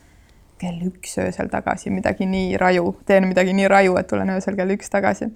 [0.58, 4.72] kell üks öösel tagasi, midagi nii raju, teen midagi nii raju, et tulen öösel kell
[4.76, 5.28] üks tagasi.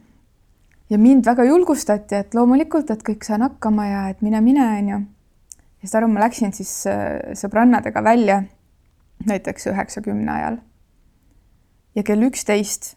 [0.90, 5.02] ja mind väga julgustati, et loomulikult, et kõik saan hakkama ja et mine, mine, onju.
[5.82, 8.42] ja saad aru, ma läksin siis äh, sõbrannadega välja
[9.26, 10.56] näiteks üheksakümne ajal
[11.94, 12.94] ja kell üksteist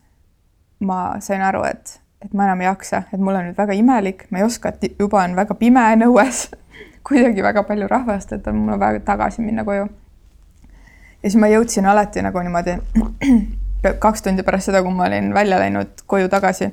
[0.83, 4.27] ma sain aru, et, et ma enam ei jaksa, et mul on nüüd väga imelik,
[4.31, 6.45] ma ei oska, et juba on väga pime nõues
[7.07, 9.87] kuidagi väga palju rahvast, et on mul vaja tagasi minna koju.
[11.23, 12.77] Ja siis ma jõudsin alati nagu niimoodi
[14.05, 16.71] kaks tundi pärast seda, kui ma olin välja läinud koju tagasi.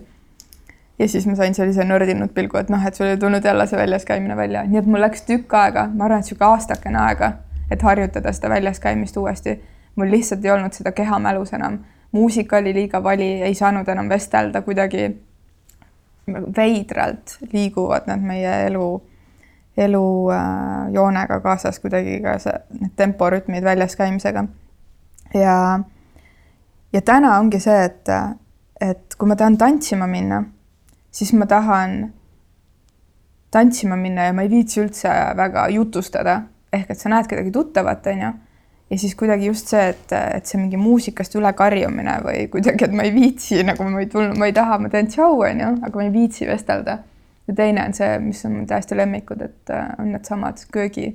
[0.98, 3.78] ja siis ma sain sellise nördinud pilgu, et noh, et sul ei tulnud jälle see
[3.78, 7.32] väljas käimine välja, nii et mul läks tükk aega, ma arvan, et niisugune aastakene aega,
[7.70, 9.60] et harjutada seda väljas käimist uuesti.
[9.96, 11.80] mul lihtsalt ei olnud seda kehamälus enam
[12.12, 15.10] muusika oli liiga vali, ei saanud enam vestelda, kuidagi
[16.56, 18.88] veidralt liiguvad nad meie elu,
[19.80, 24.44] elujoonega äh, kaasas kuidagi ka see, need temporütmid väljas käimisega.
[25.34, 25.56] ja,
[26.92, 28.12] ja täna ongi see, et,
[28.80, 30.42] et kui ma tahan tantsima minna,
[31.10, 32.12] siis ma tahan
[33.50, 38.06] tantsima minna ja ma ei viitsi üldse väga jutustada, ehk et sa näed kedagi tuttavat,
[38.12, 38.32] onju
[38.90, 43.06] ja siis kuidagi just see, et, et see mingi muusikast ülekarjumine või kuidagi, et ma
[43.06, 46.06] ei viitsi nagu ma ei tulnud, ma ei taha, ma teen tšau, onju, aga ma
[46.06, 46.98] ei viitsi vestelda.
[47.50, 51.08] Ja teine on see, mis on täiesti lemmikud, et äh, on needsamad köögi,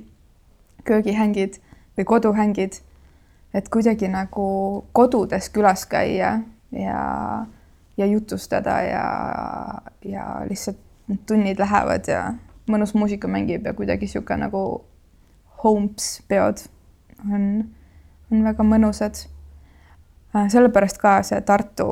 [0.84, 1.56] köögihängid
[1.96, 2.82] või koduhängid.
[3.54, 4.46] et kuidagi nagu
[4.92, 6.40] kodudes külas käia
[6.72, 6.98] ja,
[7.96, 9.06] ja jutustada ja,
[10.04, 10.76] ja lihtsalt
[11.26, 12.34] tunnid lähevad ja
[12.68, 14.84] mõnus muusika mängib ja kuidagi sihuke nagu
[15.64, 16.66] homes peod
[17.24, 17.64] on,
[18.28, 19.22] on väga mõnusad.
[20.36, 21.88] Äh, sellepärast ka see Tartu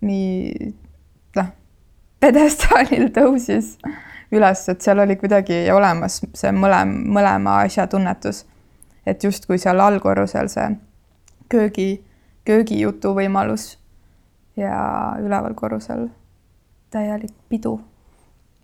[0.00, 0.72] nii
[2.24, 3.74] pjedestaalil tõusis
[4.34, 8.44] üles, et seal oli kuidagi olemas see mõlem, mõlema asja tunnetus.
[9.06, 10.68] et justkui seal allkorrusel see
[11.52, 12.02] köögi,
[12.48, 13.74] köögijutu võimalus
[14.56, 16.08] ja üleval korrusel
[16.90, 17.80] täielik pidu.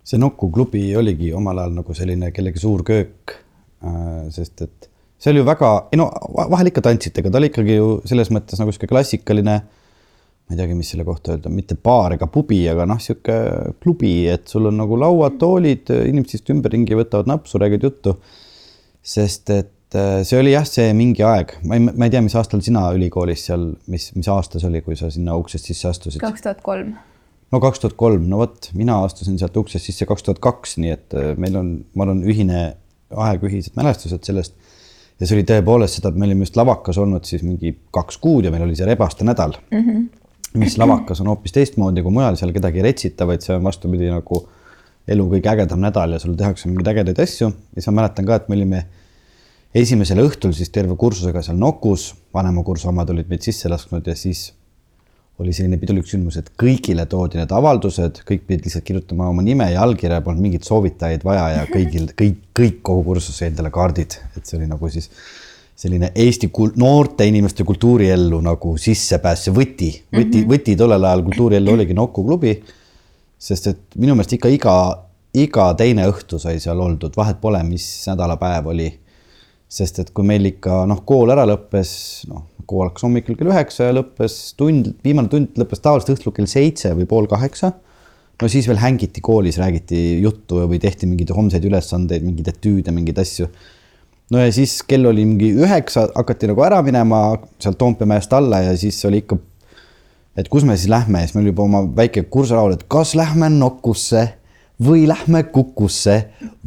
[0.04, 3.36] see Nuku klubi oligi omal ajal nagu selline kellegi suur köök,
[3.84, 6.08] äh, sest et see oli ju väga, ei no
[6.50, 9.60] vahel ikka tantsite, aga ta oli ikkagi ju selles mõttes nagu sihuke klassikaline.
[10.50, 13.36] Ma ei teagi, mis selle kohta öelda, mitte baar ega pubi, aga noh, sihuke
[13.82, 18.16] klubi, et sul on nagu lauad, toolid, inimesed istuvad ümberringi, võtavad napsu, räägivad juttu.
[19.00, 22.34] sest et äh, see oli jah, see mingi aeg, ma ei, ma ei tea, mis
[22.36, 26.20] aastal sina ülikoolis seal, mis, mis aasta see oli, kui sa sinna uksest sisse astusid?
[26.20, 26.96] kaks tuhat kolm
[27.50, 30.92] no kaks tuhat kolm, no vot, mina astusin sealt uksest sisse kaks tuhat kaks, nii
[30.98, 32.66] et äh, meil on, ma arvan, ühine
[33.10, 34.58] aeg, ühised mälestused sellest
[35.20, 38.46] ja see oli tõepoolest seda, et me olime just lavakas olnud siis mingi kaks kuud
[38.46, 39.82] ja meil oli see rebaste nädal mm.
[39.84, 40.06] -hmm.
[40.58, 44.10] Mis lavakas on hoopis teistmoodi kui mujal, seal kedagi ei retsita, vaid see on vastupidi
[44.10, 44.40] nagu
[45.10, 47.50] elu kõige ägedam nädal ja sul tehakse mingeid ägedaid asju.
[47.50, 48.84] Ja siis ma mäletan ka, et me olime
[49.74, 54.16] esimesel õhtul siis terve kursusega seal Nokus, vanema kursu omad olid meid sisse lasknud ja
[54.18, 54.50] siis
[55.40, 59.70] oli selline pidulik sündmus, et kõigile toodi need avaldused, kõik pidid lihtsalt kirjutama oma nime
[59.72, 64.18] ja allkirja, polnud mingeid soovitajaid vaja ja kõigil, kõik, kõik kogu kursus sai endale kaardid,
[64.36, 65.08] et see oli nagu siis
[65.80, 70.50] selline Eesti noorte inimeste kultuuriellu nagu sissepääs, see võti, võti mm, -hmm.
[70.52, 72.58] võti tollel ajal kultuuriellu oligi Nuku klubi.
[73.40, 74.74] sest et minu meelest ikka iga,
[75.32, 78.90] iga teine õhtu sai seal oldud, vahet pole, mis nädalapäev oli.
[79.68, 81.90] sest et kui meil ikka noh, kool ära lõppes,
[82.28, 86.50] noh, kool hakkas hommikul kell üheksa ja lõppes tund, viimane tund lõppes tavaliselt õhtul kell
[86.50, 87.72] seitse või pool kaheksa.
[88.42, 93.18] no siis veel hängiti koolis, räägiti juttu või tehti mingeid homseid ülesandeid, mingeid etüüde, mingeid
[93.18, 93.48] asju
[94.30, 97.22] no ja siis kell oli mingi üheksa, hakati nagu ära minema
[97.62, 99.38] sealt Toompea mäest alla ja siis oli ikka,
[100.38, 103.50] et kus me siis lähme ja siis meil juba oma väike kursalaul, et kas lähme
[103.54, 104.28] Nokusse
[104.80, 106.16] või lähme Kukusse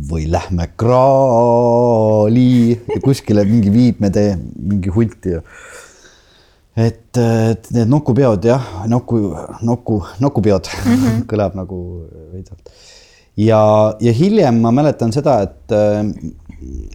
[0.09, 5.41] või lähme Kraali ja kuskile mingi Viipmetee, mingi hunti ja
[6.75, 9.19] et, et need nokupeod jah, noku,
[9.65, 11.23] noku, nokupeod mm -hmm.
[11.31, 11.79] kõlab nagu
[12.33, 12.69] veidralt.
[13.37, 13.61] ja,
[13.99, 15.71] ja hiljem ma mäletan seda, et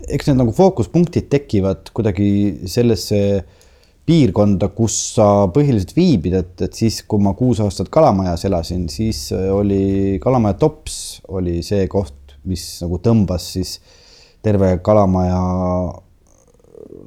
[0.08, 2.28] eks need nagu fookuspunktid tekivad kuidagi
[2.70, 3.20] sellesse
[4.08, 9.26] piirkonda, kus sa põhiliselt viibid, et, et siis, kui ma kuus aastat Kalamajas elasin, siis
[9.34, 10.96] oli Kalamaja Tops
[11.28, 13.76] oli see koht, mis nagu tõmbas siis
[14.44, 15.42] terve Kalamaja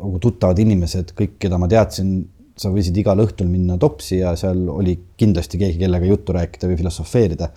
[0.02, 2.21] nagu tuttavad inimesed, kõik, keda ma teadsin,
[2.58, 6.78] sa võisid igal õhtul minna Topsi ja seal oli kindlasti keegi, kellega juttu rääkida või
[6.84, 7.50] filosofeerida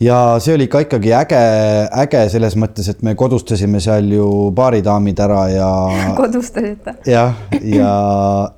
[0.00, 1.40] ja see oli ka ikkagi äge,
[2.04, 5.70] äge selles mõttes, et me kodustasime seal ju baaridaamid ära ja.
[6.20, 6.98] kodustasite?
[7.08, 7.92] jah, ja,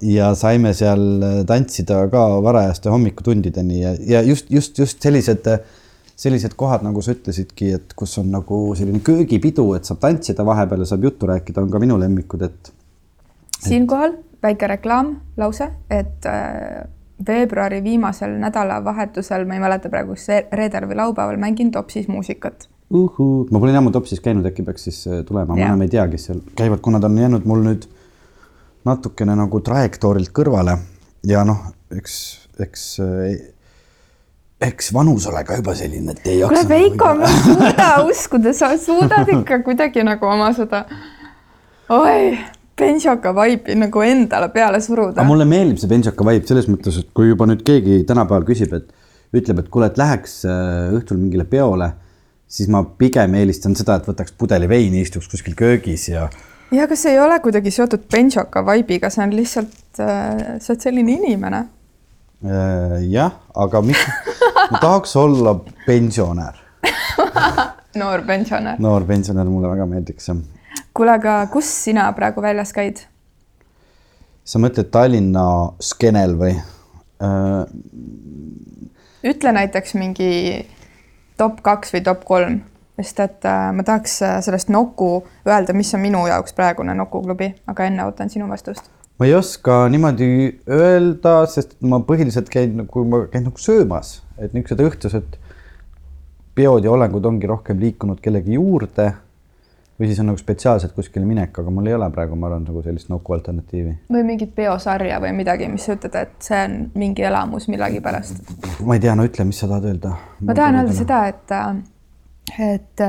[0.05, 5.49] ja saime seal tantsida ka varajaste hommikutundideni ja, ja just, just, just sellised,
[6.21, 10.85] sellised kohad, nagu sa ütlesidki, et kus on nagu selline köögipidu, et saab tantsida vahepeal
[10.85, 12.73] ja saab juttu rääkida, on ka minu lemmikud, et.
[13.65, 16.89] siinkohal väike reklaam, lause, et äh
[17.27, 22.69] veebruari viimasel nädalavahetusel, ma ei mäleta praegu, kas reedel või laupäeval mängin Topsis muusikat.
[22.91, 26.09] ma pole nii ammu Topsis käinud, äkki peaks siis äh, tulema, ma enam ei tea,
[26.09, 27.87] kes seal käivad, kuna ta on jäänud mul nüüd
[28.85, 30.79] natukene nagu trajektoorilt kõrvale
[31.29, 31.61] ja noh,
[31.95, 32.15] eks,
[32.61, 33.35] eks äh,
[34.61, 36.55] eks vanus ole ka juba selline, et ei jaksa.
[36.55, 40.85] kuule Veiko, ma ei suuda uskuda, sa suudad ikka kuidagi nagu oma seda,
[41.89, 42.39] oi
[42.81, 45.25] Benšoka vaipi nagu endale peale suruda.
[45.29, 48.91] mulle meeldib see Benšoka vaip selles mõttes, et kui juba nüüd keegi tänapäeval küsib, et
[49.37, 51.93] ütleb, et kuule, et läheks äh, õhtul mingile peole,
[52.51, 56.29] siis ma pigem eelistan seda, et võtaks pudeli veini, istuks kuskil köögis ja.
[56.75, 61.19] ja kas ei ole kuidagi seotud Benšoka vaibiga, see on lihtsalt, äh, sa oled selline
[61.21, 61.67] inimene.
[62.41, 64.07] Äh, jah, aga miks
[64.71, 66.57] ma tahaks olla pensionär
[68.01, 68.79] noor pensionär.
[68.81, 70.41] noor pensionär, mulle väga meeldiks jah
[70.95, 73.05] kuule, aga kus sina praegu väljas käid?
[74.45, 75.47] sa mõtled Tallinna
[75.85, 77.65] skeenel või äh...?
[79.31, 80.31] ütle näiteks mingi
[81.41, 82.61] top kaks või top kolm,
[83.01, 85.13] sest et äh, ma tahaks äh, sellest Nuku
[85.49, 88.91] öelda, mis on minu jaoks praegune Nuku klubi, aga enne ootan sinu vastust.
[89.21, 90.31] ma ei oska niimoodi
[90.69, 95.41] öelda, sest ma põhiliselt käin nagu, ma käin nagu söömas, et niisugused õhtused
[96.57, 99.13] peod ja olengud ongi rohkem liikunud kellegi juurde
[100.01, 102.83] või siis on nagu spetsiaalselt kuskile minek, aga mul ei ole praegu, ma arvan, nagu
[102.85, 103.97] sellist nuku alternatiivi.
[104.13, 108.55] või mingit peosarja või midagi, mis sa ütled, et see on mingi elamus millegipärast?
[108.87, 110.15] ma ei tea, no ütle, mis sa tahad öelda.
[110.41, 111.55] ma tahan öelda seda, et,
[112.71, 113.05] et,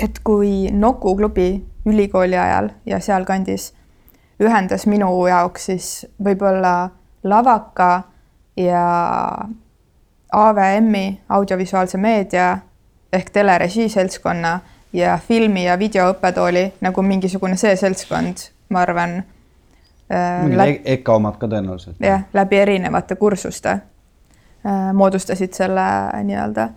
[0.00, 1.50] et kui Nuku klubi
[1.86, 3.72] ülikooli ajal ja sealkandis
[4.42, 5.92] ühendas minu jaoks siis
[6.24, 6.90] võib-olla
[7.28, 7.92] lavaka
[8.56, 8.84] ja
[10.32, 12.58] AVM-i audiovisuaalse meedia
[13.12, 14.60] ehk telerežii seltskonna
[14.92, 19.16] ja filmi ja videoõppetooli nagu mingisugune see seltskond, ma arvan
[20.12, 20.44] äh,.
[20.48, 21.96] mingid EKA omad ka tõenäoliselt.
[22.00, 25.86] jah, läbi erinevate kursuste äh, moodustasid selle
[26.24, 26.68] nii-öelda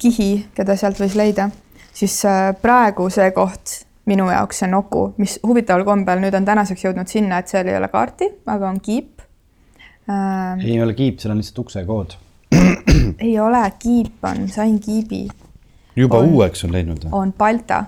[0.00, 1.48] kihi, keda sealt võis leida,
[1.94, 3.80] siis äh, praegu see koht
[4.10, 7.78] minu jaoks see Nuku, mis huvitaval kombel nüüd on tänaseks jõudnud sinna, et seal ei
[7.78, 9.24] ole kaarti, aga on kiip
[10.10, 10.60] äh,.
[10.62, 12.20] ei ole kiip, seal on lihtsalt uksekood
[13.26, 15.26] ei ole, kiip on, sain kiibi
[15.96, 17.06] juba on, uueks on läinud?
[17.12, 17.84] on Balta.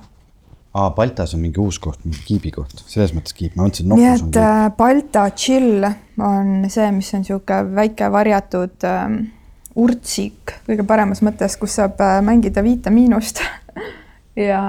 [0.74, 3.92] aa, Baltas on mingi uus koht, mingi kiibi koht, selles mõttes kiip, ma mõtlesin, et
[3.94, 9.22] Nokus on nii et Balta chill on see, mis on niisugune väike varjatud ähm,
[9.76, 13.42] urtsik kõige paremas mõttes, kus saab äh, mängida Viite Miinust
[14.48, 14.60] ja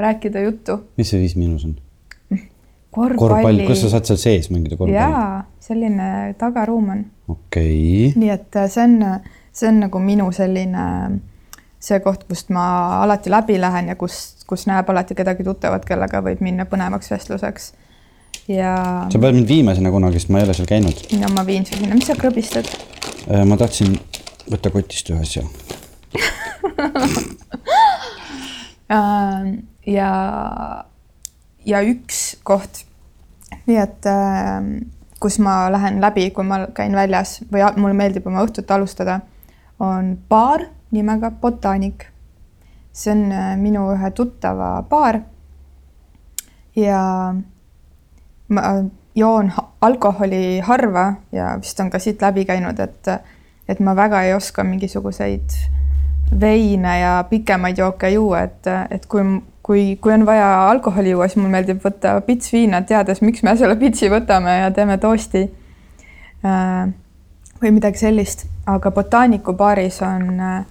[0.00, 0.80] rääkida juttu.
[0.96, 1.78] mis see Viis Miinus on?
[2.90, 3.66] korvpalli.
[3.66, 4.98] kus sa saad seal sees mängida korvpalli?
[4.98, 7.04] jaa, selline tagaruum on.
[7.28, 8.20] okei okay..
[8.20, 8.96] nii et see on,
[9.52, 10.86] see on nagu minu selline,
[11.80, 12.64] see koht, kust ma
[13.02, 17.72] alati läbi lähen ja kus, kus näeb alati kedagi tuttavat, kellega võib minna põnevaks vestluseks.
[18.48, 18.74] ja.
[19.12, 20.96] sa pead mind viima sinna kunagi, sest ma ei ole seal käinud.
[21.20, 22.68] no ma viin su sinna, mis sa krõbistad?
[23.30, 23.96] Äh, ma tahtsin
[24.50, 25.42] võtta kotist ühe asja
[28.96, 29.44] äh,
[29.88, 30.10] ja
[31.64, 32.84] ja üks koht,
[33.68, 34.60] nii et äh,
[35.20, 39.20] kus ma lähen läbi, kui ma käin väljas või mulle meeldib oma õhtut alustada,
[39.80, 42.06] on baar nimega Botanic.
[42.92, 45.20] see on äh, minu ühe tuttava baar.
[46.76, 47.34] ja
[48.48, 48.62] ma
[49.14, 53.08] joon alkoholi harva ja vist on ka siit läbi käinud, et,
[53.68, 55.54] et ma väga ei oska mingisuguseid
[56.40, 59.22] veine ja pikemaid jooke juua, et, et kui
[59.70, 63.54] kui, kui on vaja alkoholi juua, siis mulle meeldib võtta pits viina, teades, miks me
[63.58, 65.44] selle pitsi võtame ja teeme toosti.
[66.42, 66.90] Äh,
[67.60, 70.69] või midagi sellist, aga Botaaniku baaris on äh,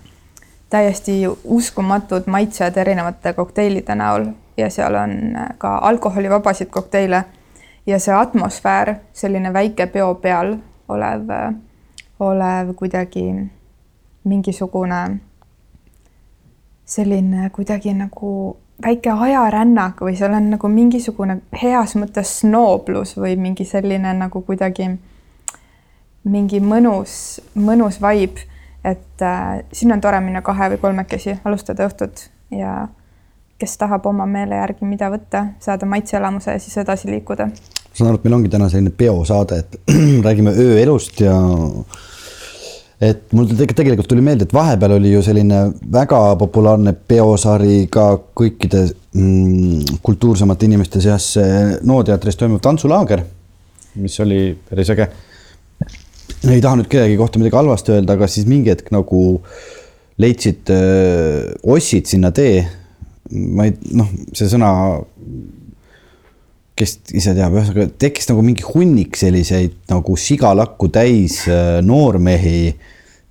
[0.70, 4.26] täiesti uskumatud maitsed erinevate kokteilide näol.
[4.58, 7.24] Ja seal on äh, ka alkoholivabasid kokteile.
[7.86, 10.58] Ja see atmosfäär, selline väike peo peal
[10.90, 11.32] olev,
[12.20, 13.24] olev kuidagi
[14.24, 15.20] mingisugune
[16.90, 23.66] selline kuidagi nagu väike ajarännak või seal on nagu mingisugune heas mõttes snooblus või mingi
[23.66, 24.90] selline nagu kuidagi
[26.30, 28.46] mingi mõnus, mõnus vibe,
[28.84, 32.88] et äh, sinna on tore minna kahe või kolmekesi, alustada õhtut ja
[33.60, 37.50] kes tahab oma meele järgi mida võtta, saada maitseelamuse ja siis edasi liikuda.
[37.50, 39.80] ma saan aru, et meil ongi täna selline peosaade, et
[40.28, 41.36] räägime ööelust ja
[43.04, 45.62] et mul tegelikult tuli meelde, et vahepeal oli ju selline
[45.92, 51.34] väga populaarne peosari ka kõikide mm, kultuursemate inimeste seas
[51.84, 53.26] NO teatris toimuv tantsulaager,
[54.00, 55.10] mis oli päris äge.
[56.48, 59.42] Ei taha nüüd kellegi kohta midagi halvasti öelda, aga siis mingi hetk nagu
[60.20, 62.64] leidsid öö, ossid sinna tee.
[63.30, 64.70] ma ei, noh, see sõna
[66.80, 72.72] kes ise teab, ühesõnaga tekkis nagu mingi hunnik selliseid nagu sigalakku täis äh, noormehi,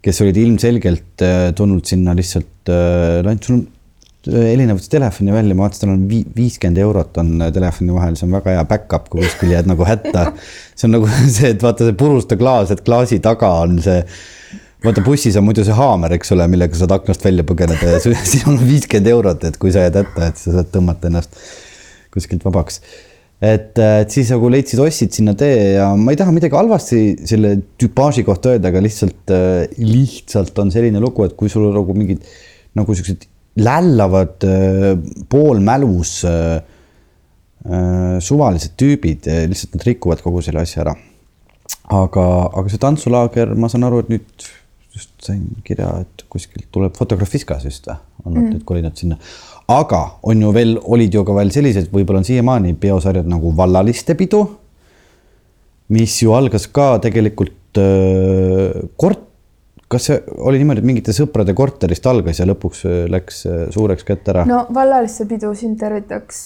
[0.05, 3.78] kes olid ilmselgelt äh, tulnud sinna lihtsalt, äh, sul Helina
[4.27, 8.57] võttis telefoni välja, ma vaatasin, tal on viiskümmend eurot on telefoni vahel, see on väga
[8.57, 10.33] hea back-up, kui kuskil jääd nagu hätta.
[10.75, 14.03] see on nagu see, et vaata see purusta klaas, et klaasi taga on see
[14.85, 18.01] vaata bussis on muidu see haamer, eks ole, millega saad aknast välja põgeneda ja
[18.33, 21.39] siin on viiskümmend eurot, et kui sa jääd hätta, et sa saad tõmmata ennast
[22.15, 22.83] kuskilt vabaks
[23.39, 27.55] et, et siis nagu leidsid, ostsid sinna tee ja ma ei taha midagi halvasti selle
[27.79, 32.25] tüpaaži kohta öelda, aga lihtsalt, äh, lihtsalt on selline lugu, et kui sul nagu mingid
[32.79, 33.29] nagu siuksed
[33.59, 34.93] lällavad äh,
[35.31, 36.61] poolmälus äh,
[38.25, 40.95] suvalised tüübid, lihtsalt nad rikuvad kogu selle asja ära.
[41.93, 42.25] aga,
[42.57, 44.47] aga see tantsulaager, ma saan aru, et nüüd
[44.95, 48.55] just sain kirja, et kuskilt tuleb Fotografiskas just või, on nad mm.
[48.55, 49.19] nüüd kolinud sinna
[49.69, 54.17] aga on ju veel, olid ju ka veel sellised, võib-olla on siiamaani peosarjad nagu Vallaliste
[54.19, 54.43] pidu,
[55.93, 59.28] mis ju algas ka tegelikult äh, kort-,
[59.89, 64.07] kas see oli niimoodi, et mingite sõprade korterist algas ja lõpuks äh, läks äh, suureks
[64.09, 64.47] kätte ära?
[64.49, 66.43] no Vallaliste pidu siin tervitaks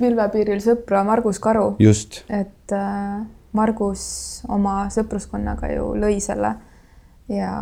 [0.00, 1.74] pilvepiiril sõpra Margus Karu.
[1.80, 3.18] et äh,
[3.56, 4.06] Margus
[4.52, 6.54] oma sõpruskonnaga ju lõi selle
[7.32, 7.52] ja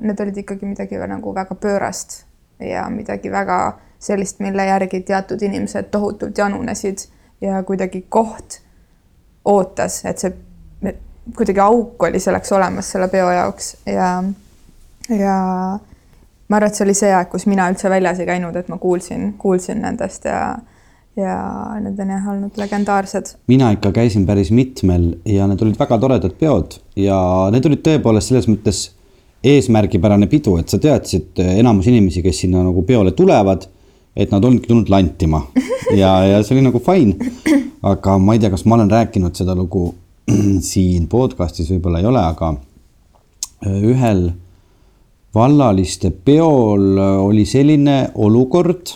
[0.00, 2.24] need olid ikkagi midagi nagu väga pöörast
[2.60, 7.06] ja midagi väga sellist, mille järgi teatud inimesed tohutult janunesid
[7.40, 8.60] ja kuidagi koht
[9.44, 10.34] ootas, et see
[11.36, 14.22] kuidagi auk oli selleks olemas selle peo jaoks ja,
[15.08, 15.36] ja
[16.48, 18.78] ma arvan, et see oli see aeg, kus mina üldse väljas ei käinud, et ma
[18.82, 20.44] kuulsin, kuulsin nendest ja
[21.14, 21.34] ja
[21.78, 23.36] need on jah olnud legendaarsed.
[23.46, 27.18] mina ikka käisin päris mitmel ja need olid väga toredad peod ja
[27.54, 28.88] need olid tõepoolest selles mõttes
[29.44, 33.68] eesmärgipärane pidu, et sa teadsid enamus inimesi, kes sinna nagu peole tulevad
[34.16, 35.42] et nad ongi tulnud lantima
[36.00, 37.30] ja, ja see oli nagu fine.
[37.84, 39.90] aga ma ei tea, kas ma olen rääkinud seda lugu
[40.72, 42.54] siin podcast'is, võib-olla ei ole, aga
[43.64, 44.30] ühel
[45.34, 48.94] vallaliste peol oli selline olukord,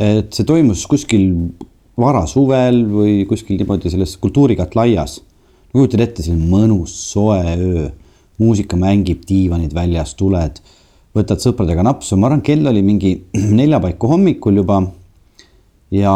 [0.00, 1.26] et see toimus kuskil
[2.00, 5.20] varasuvel või kuskil niimoodi selles kultuurikatla aias.
[5.72, 7.88] kujutad ette, selline mõnus soe öö,
[8.40, 10.60] muusika mängib, diivanid väljas, tuled
[11.16, 13.14] võtad sõpradega napsu, ma arvan, kell oli mingi
[13.60, 14.80] nelja paiku hommikul juba.
[15.90, 16.12] ja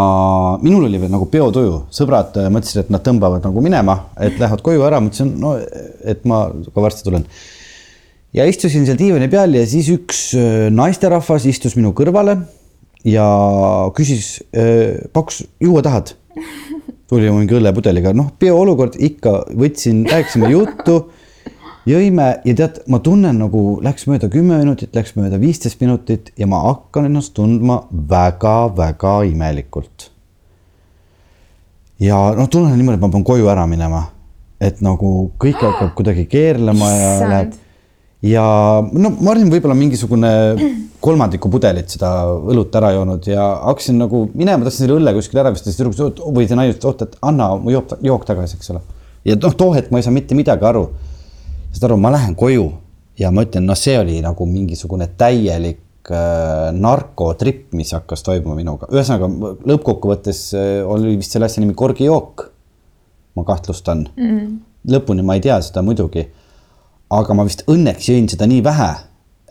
[0.63, 4.63] minul oli veel nagu peotuju, sõbrad äh, mõtlesid, et nad tõmbavad nagu minema, et lähevad
[4.63, 7.27] koju ära, mõtlesin, no et ma ka varsti tulen.
[8.35, 12.41] Ja istusin seal diivani peal ja siis üks äh, naisterahvas istus minu kõrvale
[13.07, 13.27] ja
[13.97, 16.15] küsis, äh, pakkus, juua tahad?
[17.11, 20.97] tuli mingi õllepudeliga, noh, peoolukord ikka võtsin, rääkisime juttu,
[21.87, 26.49] jõime ja tead, ma tunnen nagu läks mööda kümme minutit, läks mööda viisteist minutit ja
[26.51, 30.11] ma hakkan ennast tundma väga-väga imelikult.
[32.03, 34.07] ja noh, tunnen niimoodi, et ma pean koju ära minema,
[34.59, 37.61] et nagu kõik hakkab kuidagi keerlema ja läheb
[38.25, 38.45] ja
[38.93, 40.31] no ma olin võib-olla mingisugune
[41.05, 45.53] kolmandiku pudelit seda õlut ära joonud ja hakkasin nagu minema, tahtsin selle õlle kuskile ära
[45.53, 48.73] visata, siis tüdruk või see naine ütles, oot, et anna mu jook, jook tagasi, eks
[48.73, 48.81] ole.
[49.29, 50.87] ja noh, too hetk ma ei saa mitte midagi aru.
[51.75, 52.71] saad aru, ma lähen koju
[53.21, 58.89] ja ma ütlen, noh, see oli nagu mingisugune täielik äh, narkotripp, mis hakkas toimuma minuga.
[58.93, 59.29] ühesõnaga
[59.69, 62.49] lõppkokkuvõttes äh, oli vist selle asja nimi korgijook.
[63.35, 64.49] ma kahtlustan mm.
[64.95, 66.25] lõpuni ma ei tea seda muidugi
[67.19, 68.91] aga ma vist õnneks jõin seda nii vähe,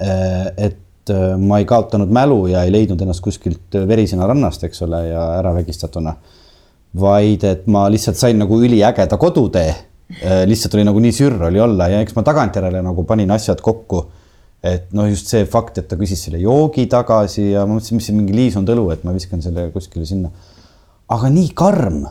[0.02, 4.84] äh, et äh, ma ei kaotanud mälu ja ei leidnud ennast kuskilt verisena rannast, eks
[4.88, 6.16] ole, ja ära vägistatuna.
[6.94, 9.70] vaid et ma lihtsalt sain nagu üliägeda kodutee.
[10.22, 13.62] Äh, lihtsalt oli nagu nii sürr oli olla ja eks ma tagantjärele nagu panin asjad
[13.62, 14.06] kokku.
[14.64, 18.06] et noh, just see fakt, et ta küsis selle joogi tagasi ja ma mõtlesin, mis
[18.08, 20.30] see mingi liisunud õlu, et ma viskan selle kuskile sinna.
[21.10, 22.06] aga nii karm,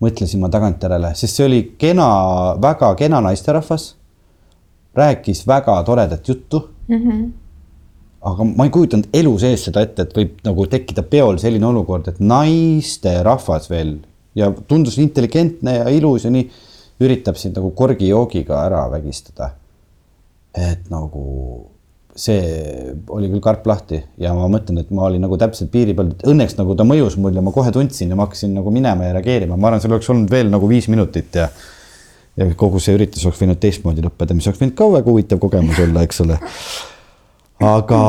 [0.00, 2.06] mõtlesin ma tagantjärele, sest see oli kena,
[2.62, 3.94] väga kena naisterahvas
[4.96, 6.96] rääkis väga toredat juttu mm.
[6.96, 7.30] -hmm.
[8.30, 12.08] aga ma ei kujutanud elu sees seda ette, et võib nagu tekkida peol selline olukord,
[12.08, 13.98] et naisterahvas veel
[14.34, 16.50] ja tundus intelligentne ja ilus ja nii
[17.00, 19.50] üritab sind nagu korgijoogiga ära vägistada.
[20.56, 21.22] et nagu
[22.16, 26.14] see oli küll karp lahti ja ma mõtlen, et ma olin nagu täpselt piiri peal,
[26.24, 29.16] õnneks nagu ta mõjus mul ja ma kohe tundsin ja ma hakkasin nagu minema ja
[29.18, 31.50] reageerima, ma arvan, seal oleks olnud veel nagu viis minutit ja
[32.36, 35.80] ja kogu see üritus oleks võinud teistmoodi lõppeda, mis oleks võinud ka väga huvitav kogemus
[35.82, 36.38] olla, eks ole.
[37.64, 38.00] aga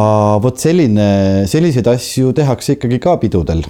[0.43, 1.09] vot selline,
[1.47, 3.63] selliseid asju tehakse ikkagi ka pidudel.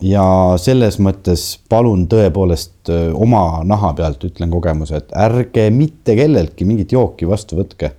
[0.00, 0.24] ja
[0.56, 7.28] selles mõttes palun tõepoolest oma naha pealt ütlen kogemuse, et ärge mitte kelleltki mingit jooki
[7.28, 7.92] vastu võtke.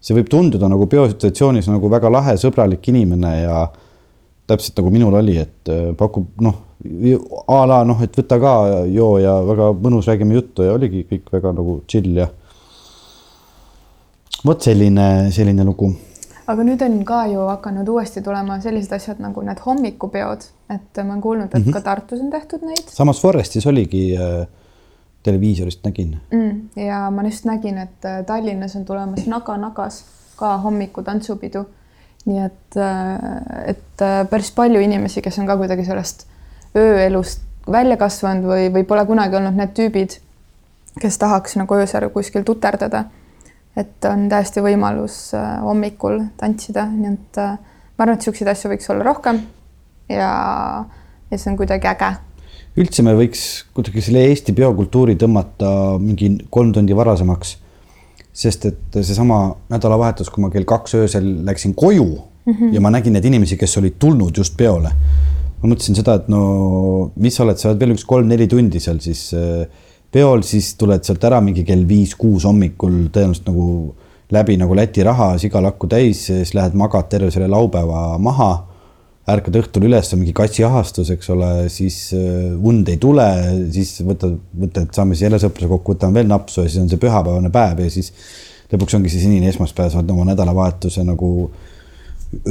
[0.00, 3.66] see võib tunduda nagu peosituatsioonis nagu väga lahe, sõbralik inimene ja
[4.46, 6.62] täpselt nagu minul oli, et pakub noh
[7.48, 8.52] a la noh, et võta ka
[8.92, 12.26] joo ja väga mõnus, räägime juttu ja oligi kõik väga nagu chill ja.
[14.44, 15.90] vot selline, selline lugu.
[16.46, 21.14] aga nüüd on ka ju hakanud uuesti tulema sellised asjad nagu need hommikupeod, et ma
[21.14, 21.72] olen kuulnud, et mm -hmm.
[21.72, 22.84] ka Tartus on tehtud neid.
[22.86, 24.46] samas Forestis oligi äh,
[25.22, 26.68] televiisorist nägin mm,.
[26.76, 30.04] ja ma just nägin, et äh, Tallinnas on tulemas Naga-Nagas
[30.36, 31.64] ka hommikutantsupidu.
[32.26, 36.26] Nii et, äh, et äh, päris palju inimesi, kes on ka kuidagi sellest
[36.76, 40.18] ööelust välja kasvanud või, või pole kunagi olnud need tüübid,
[41.00, 43.04] kes tahaks nagu öösel kuskil tuterdada.
[43.76, 48.90] et on täiesti võimalus äh, hommikul tantsida, nii et ma arvan, et niisuguseid asju võiks
[48.92, 49.42] olla rohkem
[50.08, 50.30] ja,
[51.30, 52.10] ja see on kuidagi äge.
[52.76, 53.42] üldse me võiks
[53.76, 55.70] kuidagi selle Eesti peokultuuri tõmmata
[56.00, 57.56] mingi kolm tundi varasemaks.
[58.36, 59.40] Sest et seesama
[59.72, 62.74] nädalavahetus, kui ma kell kaks öösel läksin koju mm -hmm.
[62.74, 64.92] ja ma nägin neid inimesi, kes olid tulnud just peole
[65.62, 69.00] ma mõtlesin seda, et no mis sa oled, sa oled veel üks kolm-neli tundi seal
[69.00, 69.64] siis äh,
[70.12, 73.66] peol, siis tuled sealt ära mingi kell viis-kuus hommikul tõenäoliselt nagu
[74.34, 78.50] läbi nagu Läti raha sigalakku täis, siis lähed magad terve selle laupäeva maha.
[79.26, 83.26] Ärkad õhtul üles, on mingi kassiahastus, eks ole, siis äh, und ei tule,
[83.74, 87.00] siis võtad, mõtled, saame siis jälle sõpruse kokku, võtame veel napsu ja siis on see
[87.02, 88.12] pühapäevane päev ja siis
[88.70, 91.30] lõpuks ongi see sinine esmaspäev, sa oled oma nädalavahetuse nagu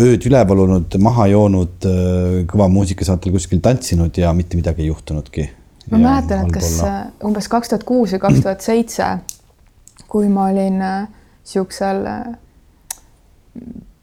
[0.03, 5.49] ööd üleval olnud, maha joonud, äh, kõva muusikasaatel kuskil tantsinud ja mitte midagi ei juhtunudki.
[5.91, 9.11] ma mäletan, et kas äh, umbes kaks tuhat kuus või kaks tuhat seitse,
[10.11, 11.11] kui ma olin äh,
[11.45, 12.03] siuksel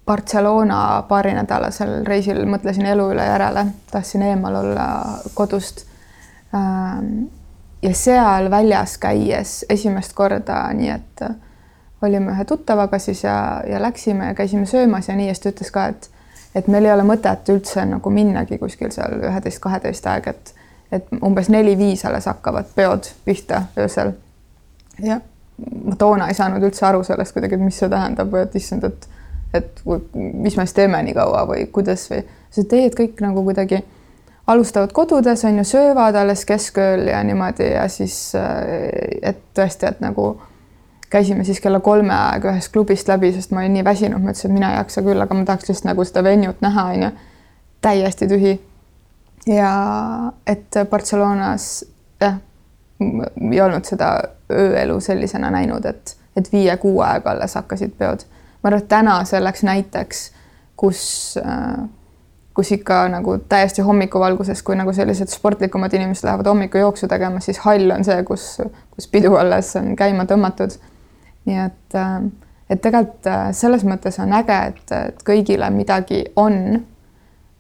[0.07, 4.87] Barcelona paarinädalasel reisil, mõtlesin elu üle järele, tahtsin eemal olla
[5.35, 5.85] kodust.
[6.55, 7.29] Ähm,
[7.83, 11.23] ja seal väljas käies esimest korda, nii et
[12.03, 15.55] olime ühe tuttavaga siis ja, ja läksime ja käisime söömas ja nii ja siis ta
[15.55, 16.11] ütles ka, et
[16.55, 20.55] et meil ei ole mõtet üldse nagu minnagi kuskil seal üheteist-kaheteist aeg, et
[20.93, 24.13] et umbes neli-viis alles hakkavad peod pihta öösel.
[24.99, 25.21] ja
[25.85, 28.85] ma toona ei saanud üldse aru sellest kuidagi, et mis see tähendab või et issand,
[28.85, 29.09] et
[29.55, 33.83] et mis me siis teeme nii kaua või kuidas või, ei, et kõik nagu kuidagi
[34.47, 38.33] alustavad kodudes on ju, söövad alles keskööl ja niimoodi ja siis
[39.23, 40.35] et tõesti, et nagu
[41.13, 44.51] käisime siis kella kolme aega ühest klubist läbi, sest ma olin nii väsinud, ma ütlesin,
[44.51, 47.11] et mina ei jaksa küll, aga ma tahaks lihtsalt nagu seda venue't näha, onju.
[47.83, 48.53] täiesti tühi.
[49.47, 49.73] ja
[50.47, 51.85] et Barcelonas
[52.21, 52.39] jah,
[53.51, 54.13] ei olnud seda
[54.53, 58.25] ööelu sellisena näinud, et, et viie-kuue aega alles hakkasid peod.
[58.63, 60.23] Ma arvan, et täna selleks näiteks,
[60.77, 61.03] kus
[61.43, 61.83] äh,
[62.55, 67.91] kus ikka nagu täiesti hommikuvalguses, kui nagu sellised sportlikumad inimesed lähevad hommikujooksu tegema, siis hall
[67.91, 68.59] on see, kus,
[68.93, 70.77] kus pidu alles on käima tõmmatud.
[71.45, 72.19] nii et, äh,
[72.71, 76.59] et tegelikult äh, selles mõttes on äge, et, et kõigile midagi on.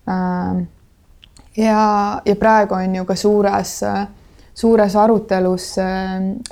[0.08, 0.60] Äh,
[1.56, 1.86] ja,
[2.24, 3.80] ja praegu on ju ka suures,
[4.54, 5.72] suures arutelus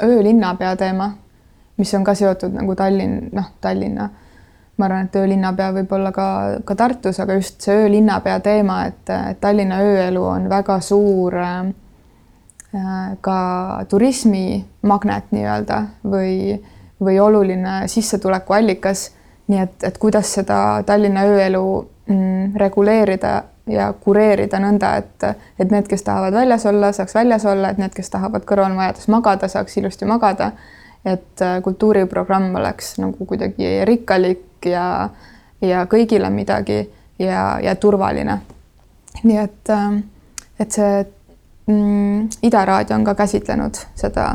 [0.03, 1.13] öölinnapea teema,
[1.77, 4.09] mis on ka seotud nagu Tallinn, noh, Tallinna
[4.81, 6.26] ma arvan, et öölinnapea võib olla ka,
[6.64, 11.70] ka Tartus, aga just see öölinnapea teema, et, Tallinna ööelu on väga suur äh,
[13.20, 13.39] ka
[13.91, 16.57] turismimagnet nii-öelda või,
[17.03, 19.11] või oluline sissetulekuallikas.
[19.51, 21.64] nii et, et kuidas seda Tallinna ööelu
[22.07, 23.33] mm, reguleerida
[23.70, 25.24] ja kureerida nõnda, et,
[25.59, 29.49] et need, kes tahavad väljas olla, saaks väljas olla, et need, kes tahavad kõrvalmajades magada,
[29.49, 30.53] saaks ilusti magada.
[31.05, 35.11] et äh, kultuuriprogramm oleks nagu kuidagi rikkalik ja,
[35.61, 36.83] ja kõigile midagi
[37.19, 38.41] ja, ja turvaline.
[39.23, 39.99] nii et, ähm,
[40.59, 41.05] et see
[41.67, 44.29] mm, Ida Raadio on ka käsitlenud seda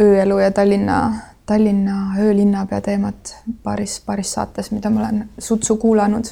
[0.00, 0.98] ööelu ja Tallinna,
[1.46, 6.30] Tallinna öölinnapea teemat paaris, paaris saates, mida ma olen sutsu kuulanud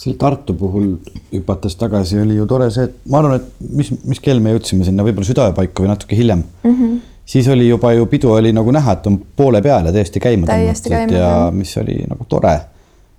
[0.00, 0.94] selle Tartu puhul
[1.32, 4.86] hüpates tagasi oli ju tore see, et ma arvan, et mis, mis kell me jõudsime
[4.86, 6.76] sinna võib-olla südaööpaiku või natuke hiljem mm.
[6.76, 6.94] -hmm.
[7.34, 10.48] siis oli juba ju pidu oli nagu näha, et on poole peal ja täiesti käima
[10.48, 12.54] tõmmatud ja mis oli nagu tore.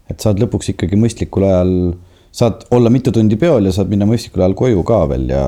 [0.10, 1.76] et saad lõpuks ikkagi mõistlikul ajal,
[2.32, 5.46] saad olla mitu tundi peol ja saad minna mõistlikul ajal koju ka veel ja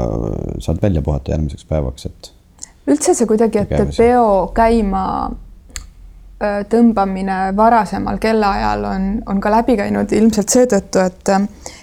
[0.60, 2.32] saad välja puhata järgmiseks päevaks, et.
[2.88, 5.04] üldse see kuidagi, et peo käima
[6.70, 11.32] tõmbamine varasemal kellaajal on, on ka läbi käinud ilmselt seetõttu, et,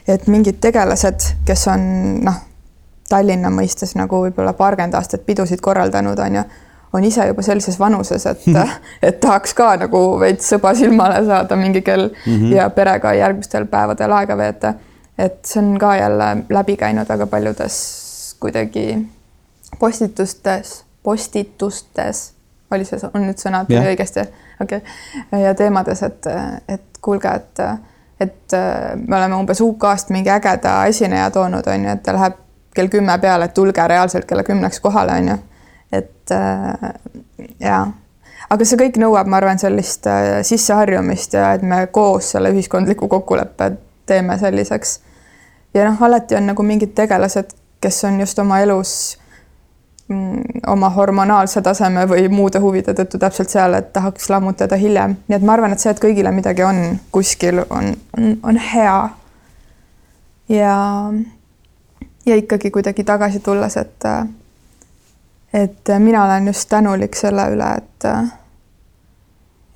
[0.09, 1.85] et mingid tegelased, kes on
[2.25, 2.47] noh,
[3.11, 6.43] Tallinna mõistes nagu võib-olla paarkümmend aastat pidusid korraldanud, on ju,
[6.95, 8.45] on ise juba sellises vanuses, et
[9.09, 12.55] et tahaks ka nagu veits sõba silmale saada mingi kell mm -hmm.
[12.55, 14.75] ja perega järgmistel päevadel aega veeta.
[15.19, 19.09] et see on ka jälle läbi käinud väga paljudes kuidagi
[19.79, 22.33] postitustes, postitustes
[22.71, 23.87] oli see, on nüüd sõnad yeah.
[23.91, 24.25] õigesti?
[24.63, 26.29] okei okay., ja teemades, et,
[26.69, 27.63] et kuulge, et,
[28.21, 28.57] et
[28.97, 32.39] me oleme umbes UK-st mingi ägeda esineja toonud, on ju, et ta läheb
[32.75, 35.39] kell kümme peale, et tulge reaalselt kella kümneks kohale, on ju.
[35.93, 36.91] et äh,
[37.61, 37.85] jaa,
[38.51, 43.09] aga see kõik nõuab, ma arvan, sellist äh, sisseharjumist ja et me koos selle ühiskondliku
[43.09, 43.73] kokkuleppe
[44.07, 45.01] teeme selliseks.
[45.75, 49.30] ja noh, alati on nagu mingid tegelased, kes on just oma elus Mm,
[50.67, 55.47] oma hormonaalse taseme või muude huvide tõttu täpselt seal, et tahaks lammutada hiljem, nii et
[55.47, 58.99] ma arvan, et see, et kõigile midagi on kuskil, on, on, on hea.
[60.49, 60.75] ja,
[62.27, 64.09] ja ikkagi kuidagi tagasi tulles, et,
[65.55, 68.09] et mina olen just tänulik selle üle, et,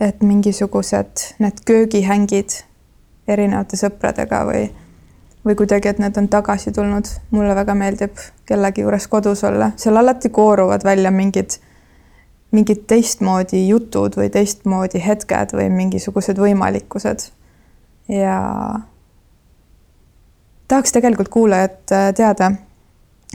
[0.01, 2.62] et mingisugused need köögihängid
[3.28, 4.66] erinevate sõpradega või
[5.45, 9.97] või kuidagi, et need on tagasi tulnud, mulle väga meeldib kellegi juures kodus olla, seal
[10.01, 11.59] alati kooruvad välja mingid,
[12.55, 17.28] mingid teistmoodi jutud või teistmoodi hetked või mingisugused võimalikkused.
[18.09, 18.40] ja
[20.68, 22.53] tahaks tegelikult kuulajat äh, teada,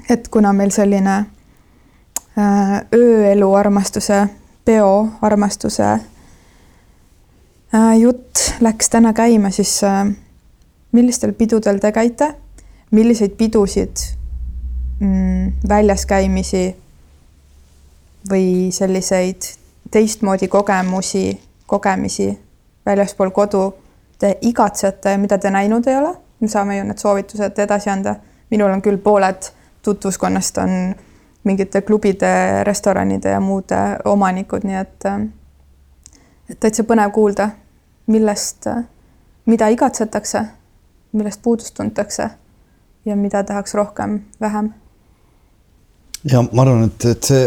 [0.10, 4.28] et kuna meil selline äh, ööelu armastuse,
[4.66, 6.00] peo armastuse äh,
[8.00, 9.80] jutt läks täna käima, siis
[10.92, 12.34] millistel pidudel te käite,
[12.92, 13.98] milliseid pidusid
[15.00, 16.76] mm, väljas käimisi
[18.30, 19.52] või selliseid
[19.92, 22.32] teistmoodi kogemusi, kogemisi
[22.86, 23.74] väljaspool kodu
[24.20, 28.16] te igatsete, mida te näinud ei ole, me saame ju need soovitused edasi anda.
[28.50, 30.96] minul on küll pooled tutvuskonnast on
[31.44, 35.06] mingite klubide, restoranide ja muude omanikud, nii et
[36.50, 37.50] et täitsa põnev kuulda,
[38.08, 38.66] millest,
[39.46, 40.42] mida igatsetakse
[41.12, 42.30] millest puudust tuntakse
[43.06, 44.74] ja mida tahaks rohkem, vähem.
[46.32, 47.46] ja ma arvan, et, et see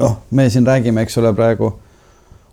[0.00, 1.72] noh, me siin räägime, eks ole, praegu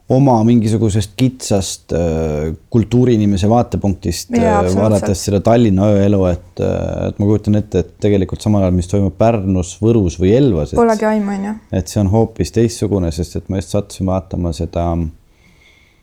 [0.10, 7.28] oma mingisugusest kitsast äh, kultuuriinimese vaatepunktist äh, vaadates seda Tallinna ööelu, et, äh, et ma
[7.30, 10.74] kujutan ette, et tegelikult samal ajal, mis toimub Pärnus, Võrus või Elvas.
[10.78, 11.55] Polegi aimu, on ju.
[11.78, 14.89] et see on hoopis teistsugune, sest et ma just sattusin vaatama seda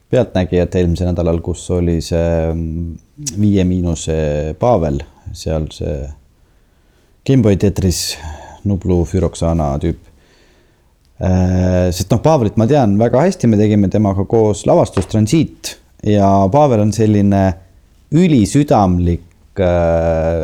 [0.07, 2.91] Pealtnägijat eelmisel nädalal, kus oli see mm,
[3.41, 5.01] Viie Miinuse Pavel,
[5.35, 5.97] seal see
[7.27, 8.15] Gameboy teatris
[8.67, 9.99] Nublu Füroksana tüüp.
[11.19, 15.73] Äh, sest noh, Pavelit ma tean väga hästi, me tegime temaga koos lavastust Transiit
[16.07, 17.43] ja Pavel on selline
[18.15, 20.43] ülisüdamlik äh,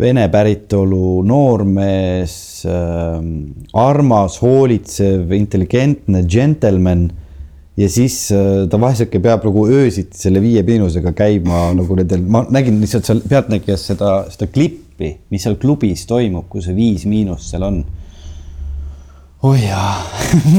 [0.00, 3.20] vene päritolu noormees äh,,
[3.78, 7.12] armas, hoolitsev, intelligentne džentelmen
[7.76, 12.44] ja siis äh, ta vahest peab nagu öösiti selle Viie Miinusega käima nagu nendel, ma
[12.54, 17.50] nägin lihtsalt seal Pealtnägijas seda, seda klippi, mis seal klubis toimub, kui see Viis Miinust
[17.50, 17.82] seal on.
[19.44, 19.96] oi oh jaa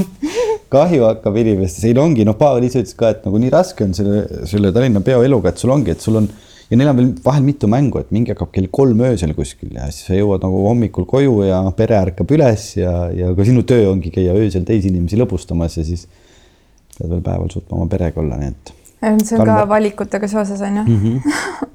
[0.75, 3.85] kahju hakkab inimestest, ei no ongi, noh, Pavel ise ütles ka, et nagu nii raske
[3.85, 6.27] on selle, selle Tallinna peoeluga, et sul ongi, et sul on
[6.69, 9.87] ja neil on veel vahel mitu mängu, et mingi hakkab kell kolm öösel kuskil ja
[9.91, 13.91] siis sa jõuad nagu hommikul koju ja pere ärkab üles ja, ja ka sinu töö
[13.91, 16.07] ongi käia öösel teisi inimesi lõbustamas ja siis
[16.99, 18.73] pead veel päeval suutma oma perega olla, nii et.
[19.01, 19.51] see on Karl...
[19.51, 21.01] ka valikutega seoses, on ju mm.
[21.01, 21.67] -hmm.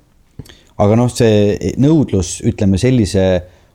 [0.85, 3.27] aga noh, see nõudlus, ütleme sellise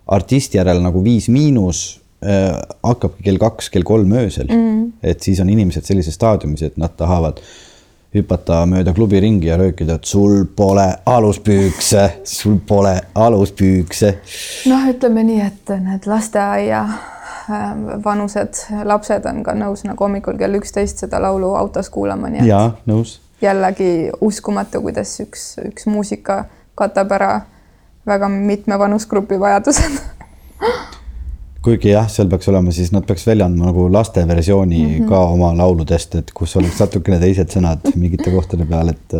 [0.08, 1.86] artisti järel nagu Viis Miinus
[2.26, 4.66] äh, hakkabki kell kaks, kell kolm öösel mm.
[4.66, 4.91] -hmm.
[5.04, 7.41] et siis on inimesed sellises staadiumis, et nad tahavad
[8.16, 14.14] hüpata mööda klubi ringi ja röökida, et sul pole aluspüükse, sul pole aluspüükse.
[14.72, 16.86] noh, ütleme nii, et need lasteaia
[18.04, 22.50] vanused lapsed on ka nõus nagu hommikul kell üksteist seda laulu autos kuulama, nii et.
[22.50, 23.20] jaa, nõus.
[23.41, 27.32] jällegi uskumatu, kuidas üks, üks muusika katab ära
[28.08, 30.00] väga mitme vanusgrupi vajadused
[31.66, 35.10] kuigi jah, seal peaks olema, siis nad peaks välja andma nagu laste versiooni mm -hmm.
[35.10, 39.18] ka oma lauludest, et kus oleks natukene teised sõnad mingite kohtade peal, et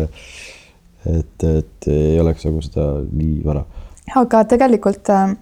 [1.06, 3.64] et, et ei oleks nagu seda nii vara.
[4.14, 5.36] aga tegelikult äh,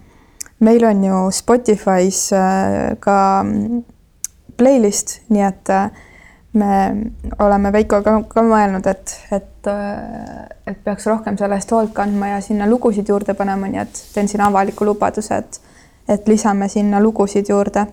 [0.59, 3.83] meil on ju Spotify's äh, ka mm,
[4.57, 5.89] playlist, nii et äh,
[6.55, 6.95] me
[7.43, 12.41] oleme Veikoga ka mõelnud, et, et, äh, et peaks rohkem selle eest hoolt kandma ja
[12.43, 15.59] sinna lugusid juurde panema, nii et teen siin avaliku lubaduse, et,
[16.15, 17.85] et lisame sinna lugusid juurde.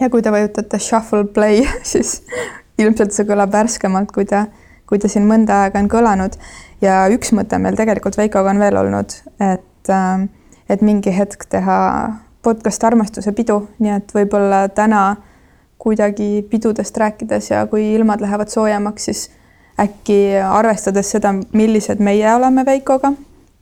[0.00, 2.22] ja kui te vajutate shuffle play, siis
[2.78, 4.46] ilmselt see kõlab värskemalt, kui ta,
[4.88, 6.40] kui ta siin mõnda aega on kõlanud.
[6.80, 9.20] ja üks mõte meil tegelikult Veikoga on veel olnud,
[9.52, 10.24] et äh,
[10.68, 11.78] et mingi hetk teha
[12.42, 15.04] podcast Armastuse pidu, nii et võib-olla täna
[15.78, 19.30] kuidagi pidudest rääkides ja kui ilmad lähevad soojemaks, siis
[19.80, 23.12] äkki arvestades seda, millised meie oleme Veikoga,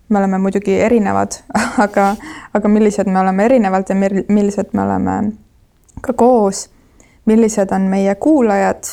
[0.08, 1.38] me oleme muidugi erinevad,
[1.86, 2.12] aga,
[2.54, 3.96] aga millised me oleme erinevalt ja
[4.28, 5.16] millised me oleme
[6.00, 6.68] ka koos,
[7.26, 8.84] millised on meie kuulajad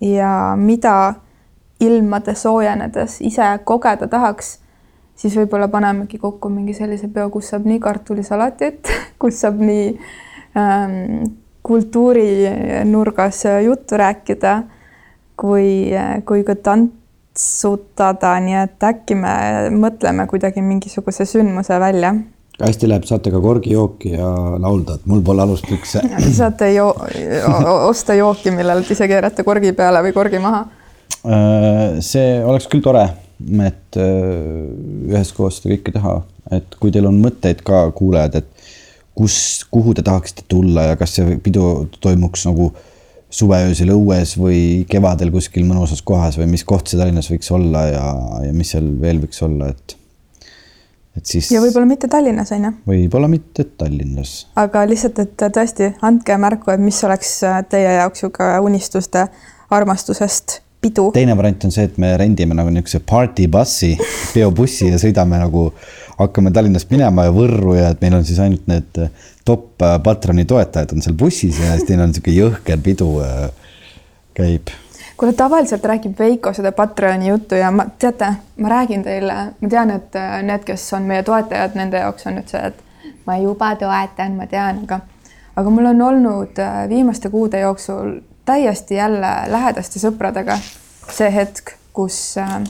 [0.00, 1.14] ja mida
[1.80, 4.58] ilmade soojenedes ise kogeda tahaks
[5.16, 8.90] siis võib-olla panemegi kokku mingi sellise peo, kus saab nii kartulisalatit,
[9.22, 9.88] kus saab nii
[10.58, 11.24] ähm,
[11.64, 14.62] kultuurinurgas juttu rääkida
[15.40, 15.90] kui,
[16.28, 19.34] kui ka tantsutada, nii et äkki me
[19.74, 22.14] mõtleme kuidagi mingisuguse sündmuse välja.
[22.60, 24.28] hästi läheb, saate ka korgijooki ja
[24.62, 26.04] laulda, et mul pole aluspükse.
[26.40, 26.92] saate jo
[27.88, 30.64] osta jooki, millele te ise keerate korgi peale või korgi maha.
[31.24, 33.08] Äh, see oleks küll tore
[33.66, 36.14] et äh, üheskoos seda kõike teha,
[36.54, 38.72] et kui teil on mõtteid ka kuulajad, et
[39.14, 39.36] kus,
[39.70, 42.70] kuhu te tahaksite tulla ja kas see pidu toimuks nagu
[43.34, 44.60] suveöösel õues või
[44.90, 48.06] kevadel kuskil mõnusas kohas või mis koht see Tallinnas võiks olla ja,
[48.46, 49.96] ja mis seal veel võiks olla, et
[51.14, 51.50] et siis.
[51.54, 52.72] ja võib-olla mitte Tallinnas on ju.
[52.90, 54.34] võib-olla mitte Tallinnas.
[54.58, 59.26] aga lihtsalt, et tõesti andke märku, et mis oleks teie jaoks niisugune unistuste
[59.74, 61.08] armastusest pidu.
[61.14, 63.94] teine variant on see, et me rendime nagu niisuguse party bus'i,
[64.34, 65.66] peobussi ja sõidame nagu,
[66.18, 69.04] hakkame Tallinnast minema ja Võrru ja et meil on siis ainult need
[69.44, 73.48] top äh, Patroni toetajad on seal bussis ja siis teil on niisugune jõhker pidu äh,
[74.36, 74.72] käib
[75.16, 79.94] kuule, tavaliselt räägib Veiko seda Patreoni juttu ja ma, teate, ma räägin teile, ma tean,
[79.94, 83.74] et äh, need, kes on meie toetajad, nende jaoks on nüüd see, et ma juba
[83.80, 85.00] toetan, ma tean, aga
[85.54, 86.58] aga mul on olnud
[86.90, 90.58] viimaste kuude jooksul täiesti jälle lähedaste sõpradega
[91.12, 92.62] see hetk, kus äh,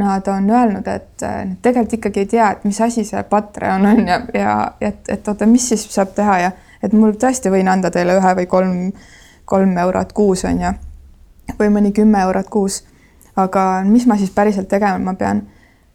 [0.00, 4.08] nad on öelnud, et äh, tegelikult ikkagi ei tea, et mis asi see Patreon on
[4.08, 6.52] ja, ja et, et oota, mis siis saab teha ja
[6.82, 8.78] et mul tõesti võin anda teile ühe või kolm,
[9.44, 10.72] kolm eurot kuus on ju,
[11.58, 12.82] või mõni kümme eurot kuus.
[13.36, 15.46] aga mis ma siis päriselt tegema pean?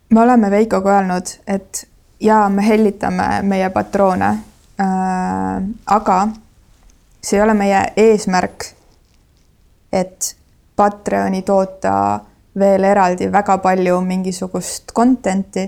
[0.10, 1.88] me oleme Veikoga öelnud, et
[2.20, 4.30] ja me hellitame meie patroone
[4.80, 5.62] äh,.
[5.86, 6.28] aga
[7.26, 8.68] see ei ole meie eesmärk,
[9.94, 10.36] et
[10.76, 12.20] Patreoni toota
[12.60, 15.66] veel eraldi väga palju mingisugust content'i,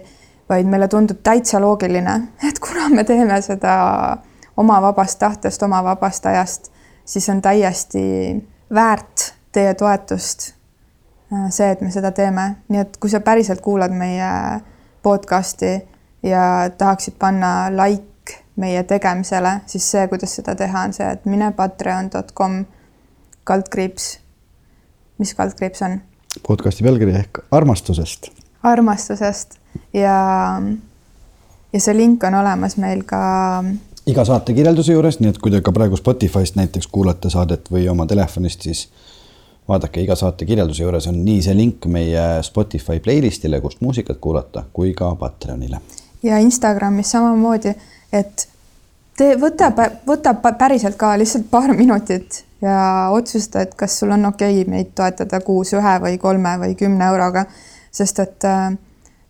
[0.50, 2.16] vaid meile tundub täitsa loogiline,
[2.48, 3.78] et kuna me teeme seda
[4.58, 6.70] oma vabast tahtest, oma vabast ajast,
[7.06, 8.04] siis on täiesti
[8.74, 10.52] väärt teie toetust
[11.34, 14.30] äh, see, et me seda teeme, nii et kui sa päriselt kuulad meie
[15.04, 15.74] podcast'i
[16.24, 18.17] ja tahaksid panna like
[18.58, 22.64] meie tegemisele, siis see, kuidas seda teha, on see, et mine patreon.com
[23.48, 24.18] kaldkriips
[25.18, 26.00] mis kaldkriips on?
[26.48, 28.30] podcasti pealkiri ehk armastusest.
[28.64, 29.58] armastusest
[29.94, 30.18] ja,
[31.74, 33.22] ja see link on olemas meil ka
[34.08, 37.88] iga saate kirjelduse juures, nii et kui te ka praegu Spotify'st näiteks kuulate saadet või
[37.92, 38.88] oma telefonist, siis
[39.68, 44.64] vaadake iga saate kirjelduse juures on nii see link meie Spotify playlist'ile, kust muusikat kuulata,
[44.74, 45.82] kui ka Patreonile.
[46.24, 47.74] ja Instagramis samamoodi,
[48.14, 48.48] et
[49.18, 49.72] te võta,
[50.08, 54.94] võta päriselt ka lihtsalt paar minutit ja otsusta, et kas sul on okei okay meid
[54.96, 57.46] toetada kuus ühe või kolme või kümne euroga,
[57.92, 58.72] sest et äh,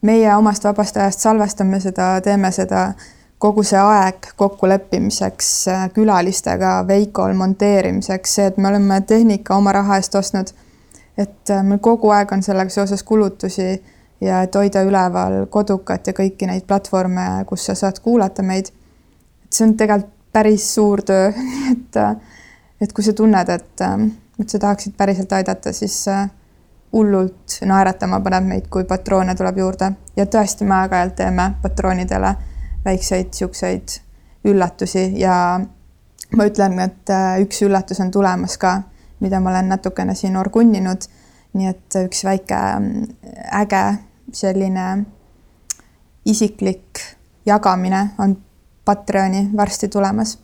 [0.02, 2.92] meie omast vabast ajast salvestame seda, teeme seda
[3.38, 10.00] kogu see aeg kokkuleppimiseks äh, külalistega, Veikol monteerimiseks, see, et me oleme tehnika oma raha
[10.00, 10.54] eest ostnud,
[11.18, 13.70] et äh, meil kogu aeg on sellega seoses kulutusi
[14.22, 18.72] ja et hoida üleval Kodukat ja kõiki neid platvorme, kus sa saad kuulata meid.
[19.46, 21.32] et see on tegelikult päris suur töö,
[21.74, 22.00] et,
[22.82, 23.86] et kui sa tunned, et,
[24.40, 26.04] et sa tahaksid päriselt aidata, siis
[26.94, 32.36] hullult naeratama paneb meid, kui patroone tuleb juurde ja tõesti, me aeg-ajalt teeme patroonidele
[32.86, 33.98] väikseid siukseid
[34.48, 35.60] üllatusi ja
[36.38, 37.14] ma ütlen, et
[37.44, 38.82] üks üllatus on tulemas ka,
[39.20, 41.10] mida ma olen natukene siin orgunninud.
[41.58, 42.58] nii et üks väike
[43.58, 43.84] äge
[44.34, 45.06] selline
[46.26, 47.00] isiklik
[47.46, 48.38] jagamine on
[48.86, 50.40] Patreoni varsti tulemas.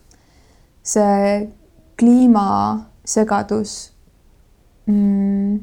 [0.82, 1.48] see
[1.98, 3.92] kliimasegadus
[4.86, 5.60] mm,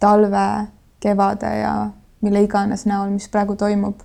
[0.00, 0.66] talve,
[1.00, 4.00] kevade ja mille iganes näol, mis praegu toimub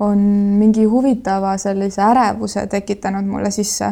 [0.00, 0.18] on
[0.60, 3.90] mingi huvitava sellise ärevuse tekitanud mulle sisse.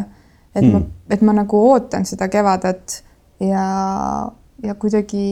[0.54, 0.72] et hmm.
[0.72, 0.80] ma,
[1.10, 3.04] et ma nagu ootan seda kevadet
[3.40, 3.64] ja,
[4.62, 5.26] ja kuidagi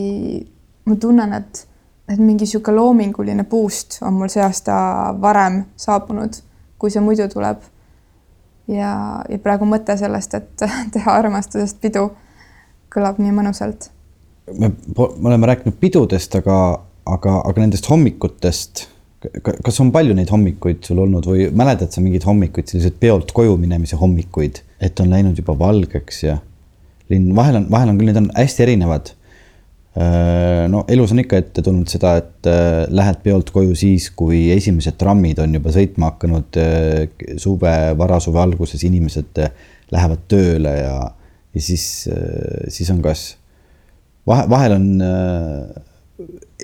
[0.84, 1.62] ma tunnen, et,
[2.08, 4.76] et mingi niisugune loominguline boost on mul see aasta
[5.20, 6.38] varem saabunud,
[6.78, 7.62] kui see muidu tuleb.
[8.68, 8.90] ja,
[9.28, 12.08] ja praegu mõte sellest, et teha armastusest pidu,
[12.92, 13.90] kõlab nii mõnusalt.
[14.58, 16.58] me, me oleme rääkinud pidudest, aga,
[17.04, 18.86] aga, aga nendest hommikutest
[19.64, 23.56] kas on palju neid hommikuid sul olnud või mäletad sa mingeid hommikuid, selliseid peolt koju
[23.60, 26.36] minemise hommikuid, et on läinud juba valgeks ja
[27.10, 29.12] linn, vahel on, vahel on küll, need on hästi erinevad.
[29.96, 34.50] Äh, no elus on ikka ette tulnud seda, et äh, lähed peolt koju siis, kui
[34.52, 36.58] esimesed trammid on juba sõitma hakanud.
[36.60, 39.40] Äh, suve, varasuve alguses inimesed
[39.94, 40.98] lähevad tööle ja,
[41.56, 41.86] ja siis,
[42.74, 43.24] siis on kas
[44.28, 44.88] vahe, vahel on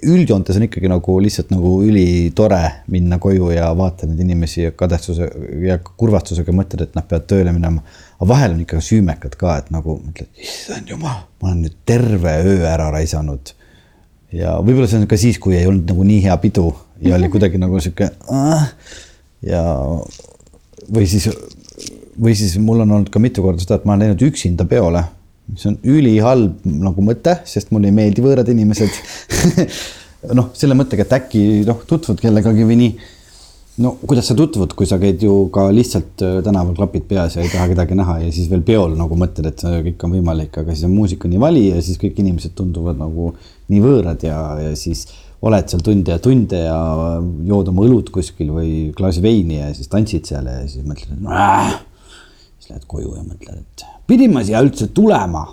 [0.02, 2.60] üldjoontes on ikkagi nagu lihtsalt nagu ülitore
[2.92, 5.28] minna koju ja vaata neid inimesi kadestuse
[5.66, 7.84] ja kurvastusega mõtled, et nad peavad tööle minema.
[8.18, 12.36] aga vahel on ikka süümekad ka, et nagu mõtled, issand jumal, ma olen nüüd terve
[12.40, 13.54] öö ära raisanud.
[14.32, 16.70] ja võib-olla see on ka siis, kui ei olnud nagu nii hea pidu
[17.04, 18.68] ja oli kuidagi nagu sihuke äh,
[19.44, 19.62] ja
[20.88, 21.28] või siis,
[22.16, 25.04] või siis mul on olnud ka mitu korda seda, et ma olen läinud üksinda peole
[25.56, 28.94] see on ülihalb nagu mõte, sest mulle ei meeldi võõrad inimesed
[30.38, 32.92] noh, selle mõttega, et äkki noh, tutvud kellegagi või nii.
[33.82, 37.44] no kuidas sa tutvud, kui sa käid ju ka lihtsalt äh, tänaval klapid peas ja
[37.44, 40.58] ei taha kedagi näha ja siis veel peol nagu mõtled, et see kõik on võimalik,
[40.62, 43.32] aga siis on muusika nii vali ja siis kõik inimesed tunduvad nagu
[43.72, 45.06] nii võõrad ja, ja siis
[45.42, 46.82] oled seal tunde ja tunde ja
[47.48, 51.24] jood oma õlut kuskil või klaasi veini ja siis tantsid seal ja siis mõtled, et
[51.24, 51.80] noh,
[52.72, 55.44] lähed koju ja mõtled, et pidin ma siia üldse tulema?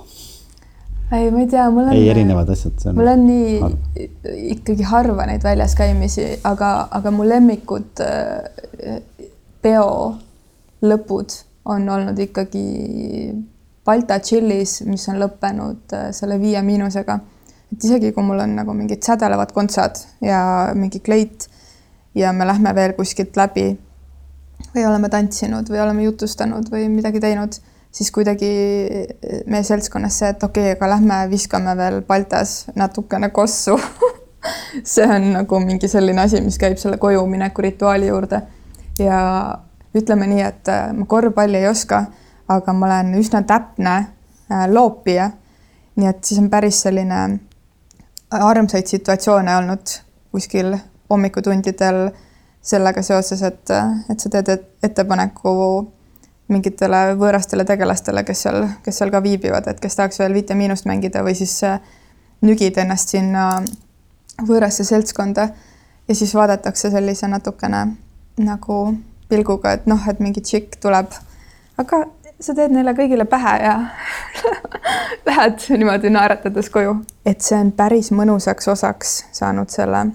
[1.11, 1.93] ei, ma ei tea, mul on.
[1.93, 2.87] ei, erinevad asjad.
[2.95, 3.77] mul on nii harv.
[4.55, 8.99] ikkagi harva neid väljas käimisi, aga, aga mu lemmikud äh,
[9.61, 9.89] peo
[10.85, 11.39] lõpud
[11.69, 12.65] on olnud ikkagi
[13.85, 17.19] Balta Chillis, mis on lõppenud äh, selle Viie Miinusega.
[17.73, 20.41] et isegi kui mul on nagu mingid sädelevad kontsad ja
[20.77, 21.49] mingi kleit
[22.17, 23.71] ja me lähme veel kuskilt läbi
[24.75, 27.57] või oleme tantsinud või oleme jutustanud või midagi teinud
[27.91, 28.49] siis kuidagi
[29.49, 33.79] meie seltskonnas see, et okei okay,, aga lähme viskame veel Baltas natukene kossu
[34.83, 38.41] see on nagu mingi selline asi, mis käib selle koju mineku rituaali juurde.
[38.99, 39.19] ja
[39.95, 42.03] ütleme nii, et äh, ma korvpalli ei oska,
[42.47, 45.31] aga ma olen üsna täpne äh, loopija.
[45.95, 47.39] nii et siis on päris selline
[48.31, 49.95] armsaid situatsioone olnud
[50.31, 50.75] kuskil
[51.09, 52.09] hommikutundidel
[52.61, 53.71] sellega seoses, et,
[54.09, 54.51] et sa teed
[54.83, 55.53] ettepaneku
[56.49, 60.87] mingitele võõrastele tegelastele, kes seal, kes seal ka viibivad, et kes tahaks veel viite miinust
[60.89, 61.77] mängida või siis äh,
[62.41, 63.61] nügid ennast sinna
[64.47, 65.49] võõrasse seltskonda
[66.07, 67.85] ja siis vaadatakse sellise natukene
[68.39, 68.79] nagu
[69.29, 71.13] pilguga, et noh, et mingi tšikk tuleb,
[71.77, 72.01] aga
[72.39, 73.75] sa teed neile kõigile pähe ja
[75.27, 76.95] lähed niimoodi naeratades koju.
[77.25, 80.05] et see on päris mõnusaks osaks saanud selle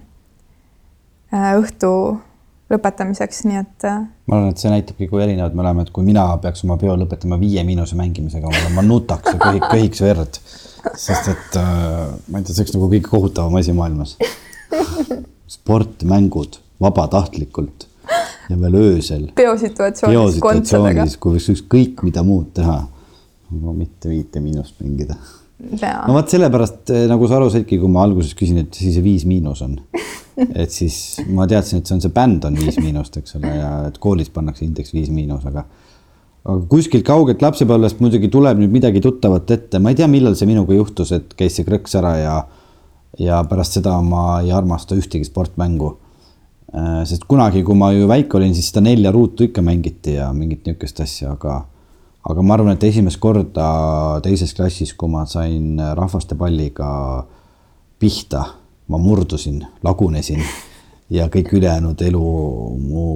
[1.35, 1.93] äh, õhtu
[2.75, 3.87] lõpetamiseks, nii et.
[3.89, 6.77] Äh, ma arvan, et see näitabki, kui erinevad me oleme, et kui mina peaks oma
[6.81, 10.41] peo lõpetama Viie Miinuse mängimisega, ma nutaks ja köhiks, köhiks verd.
[11.01, 14.19] sest et äh, ma ei tea, see oleks nagu kõige kohutavam asi maailmas.
[15.55, 17.89] sport, mängud vabatahtlikult
[18.51, 19.29] ja veel öösel.
[19.35, 21.07] peosituatsioonis kontsadega.
[21.21, 22.83] kui võiks ükskõik mida muud teha.
[23.55, 25.17] mitte Viite Miinust mängida.
[26.09, 29.05] No vot sellepärast eh, nagu sa aru saidki, kui ma alguses küsin, et siis see
[29.05, 29.79] Viis Miinus on.
[30.63, 33.73] et siis ma teadsin, et see on see bänd on Viis Miinust, eks ole, ja
[33.89, 35.67] et koolis pannakse indeks Viis Miinus, aga
[36.45, 40.49] aga kuskilt kaugelt lapsepõlvest muidugi tuleb nüüd midagi tuttavat ette, ma ei tea, millal see
[40.51, 42.37] minuga juhtus, et käis see krõks ära ja
[43.19, 45.93] ja pärast seda ma ei armasta ühtegi sportmängu.
[46.75, 50.33] Äh, sest kunagi, kui ma ju väike olin, siis seda nelja ruutu ikka mängiti ja
[50.35, 51.61] mingit niisugust asja, aga
[52.25, 56.91] aga ma arvan, et esimest korda teises klassis, kui ma sain rahvastepalliga
[58.01, 58.45] pihta,
[58.89, 60.43] ma murdusin, lagunesin
[61.13, 62.29] ja kõik ülejäänud elu
[62.81, 63.09] mu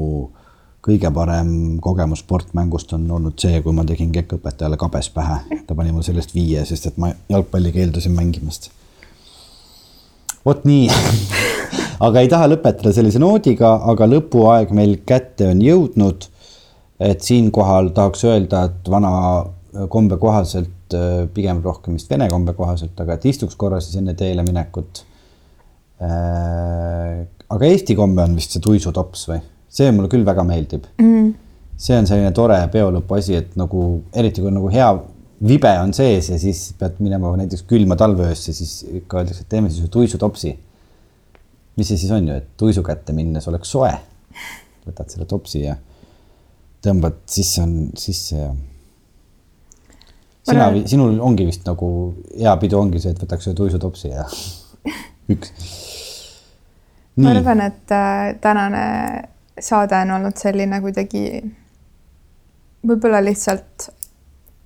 [0.84, 1.50] kõige parem
[1.84, 5.40] kogemus sportmängust on olnud see, kui ma tegin kekkõpetajale kabes pähe.
[5.66, 8.70] ta pani mul sellest viie, sest et ma jalgpalli keeldusin mängimast
[10.48, 10.88] vot nii
[12.06, 16.28] aga ei taha lõpetada sellise noodiga, aga lõpuaeg meil kätte on jõudnud.
[17.00, 19.12] Et siinkohal tahaks öelda, et vana
[19.92, 24.14] kombe kohaselt, äh, pigem rohkem vist vene kombe kohaselt, aga et istuks korra siis enne
[24.18, 25.04] teele minekut.
[26.02, 29.40] Äh, aga Eesti komme on vist see tuisutops või?
[29.68, 31.32] see mulle küll väga meeldib mm..
[31.76, 33.82] see on selline tore peolõpu asi, et nagu
[34.16, 34.86] eriti kui nagu hea
[35.48, 39.70] vibe on sees ja siis pead minema näiteks külma talveöösse, siis ikka öeldakse, et teeme
[39.70, 40.54] siis tuisutopsi.
[41.76, 43.92] mis see siis on ju, et tuisu kätte minnes oleks soe.
[44.86, 45.76] võtad selle topsi ja
[46.84, 48.50] tõmbad sisse, on sisse ja.
[50.46, 51.88] sina, sinul ongi vist nagu
[52.36, 54.26] hea pidu ongi see, et võtaks ühe tuisutopsi ja
[55.34, 55.52] üks.
[57.18, 58.84] ma arvan, et äh, tänane
[59.58, 61.24] saade on olnud selline kuidagi
[62.86, 63.90] võib-olla lihtsalt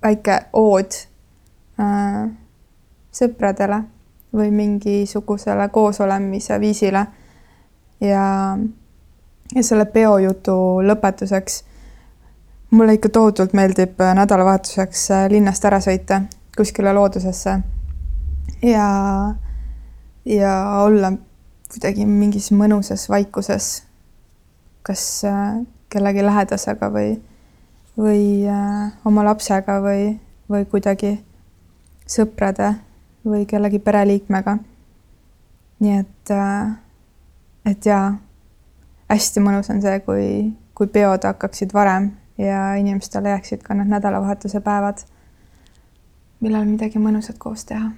[0.03, 0.99] väike ood
[1.81, 2.29] äh,
[3.13, 3.83] sõpradele
[4.33, 7.05] või mingisugusele koosolemise viisile.
[8.01, 8.23] ja,
[9.55, 11.63] ja selle peojutu lõpetuseks
[12.73, 16.23] mulle ikka tohutult meeldib nädalavahetuseks äh, linnast ära sõita
[16.57, 17.59] kuskile loodusesse
[18.65, 18.87] ja,
[20.25, 21.11] ja olla
[21.73, 23.67] kuidagi mingis mõnusas vaikuses,
[24.81, 25.61] kas äh,
[25.93, 27.13] kellegi lähedasega või
[27.97, 30.07] või äh, oma lapsega või,
[30.49, 31.13] või kuidagi
[32.09, 32.73] sõprade
[33.25, 34.57] või kellegi pereliikmega.
[35.79, 36.73] nii et äh,,
[37.65, 38.17] et jaa,
[39.09, 40.27] hästi mõnus on see, kui,
[40.73, 45.03] kui peod hakkaksid varem ja inimestele jääksid ka need nädalavahetuse päevad,
[46.41, 47.91] millal midagi mõnusat koos teha.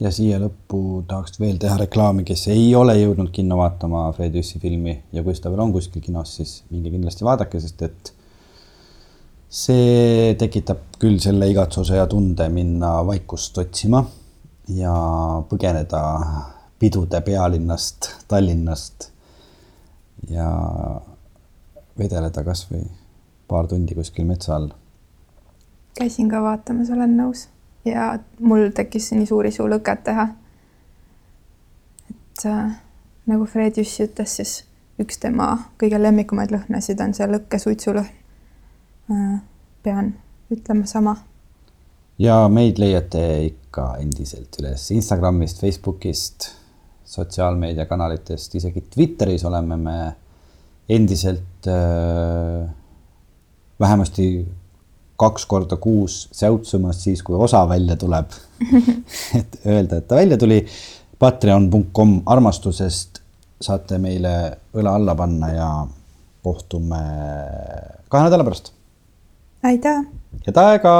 [0.00, 4.60] ja siia lõppu tahaks veel teha reklaami, kes ei ole jõudnud kinno vaatama Fred Jüssi
[4.62, 8.12] filmi ja kui seda veel on kuskil kinos, siis minge kindlasti vaadake, sest et
[9.48, 14.04] see tekitab küll selle igatsuse ja tunde minna vaikust otsima
[14.68, 14.94] ja
[15.50, 16.02] põgeneda
[16.78, 19.10] pidude pealinnast, Tallinnast
[20.30, 20.46] ja
[21.98, 22.84] vedeleda kasvõi
[23.48, 24.68] paar tundi kuskil metsa all.
[25.98, 27.48] käisin ka vaatamas, olen nõus
[27.84, 30.28] ja mul tekkis nii suuri suu lõket teha.
[32.10, 32.78] et äh,
[33.26, 34.64] nagu Fred Jüssi ütles, siis
[34.98, 38.18] üks tema kõige lemmikumaid lõhnasid on see lõkkesuitsulõhn
[39.10, 39.40] Äh,
[39.82, 40.10] pean
[40.52, 41.16] ütlema sama.
[42.18, 46.48] ja meid leiate ikka endiselt üles Instagramist, Facebookist,
[47.08, 49.94] sotsiaalmeediakanalitest, isegi Twitteris oleme me
[50.92, 52.68] endiselt äh,
[53.80, 54.46] vähemasti
[55.18, 58.34] kaks korda kuus säutsumas siis, kui osa välja tuleb
[59.38, 60.66] et öelda, et ta välja tuli.
[61.18, 63.18] Patreon.com armastusest
[63.60, 64.34] saate meile
[64.78, 65.70] õla alla panna ja
[66.46, 67.00] kohtume
[68.08, 68.70] kahe nädala pärast
[69.66, 70.04] aitäh!
[70.46, 70.92] head aega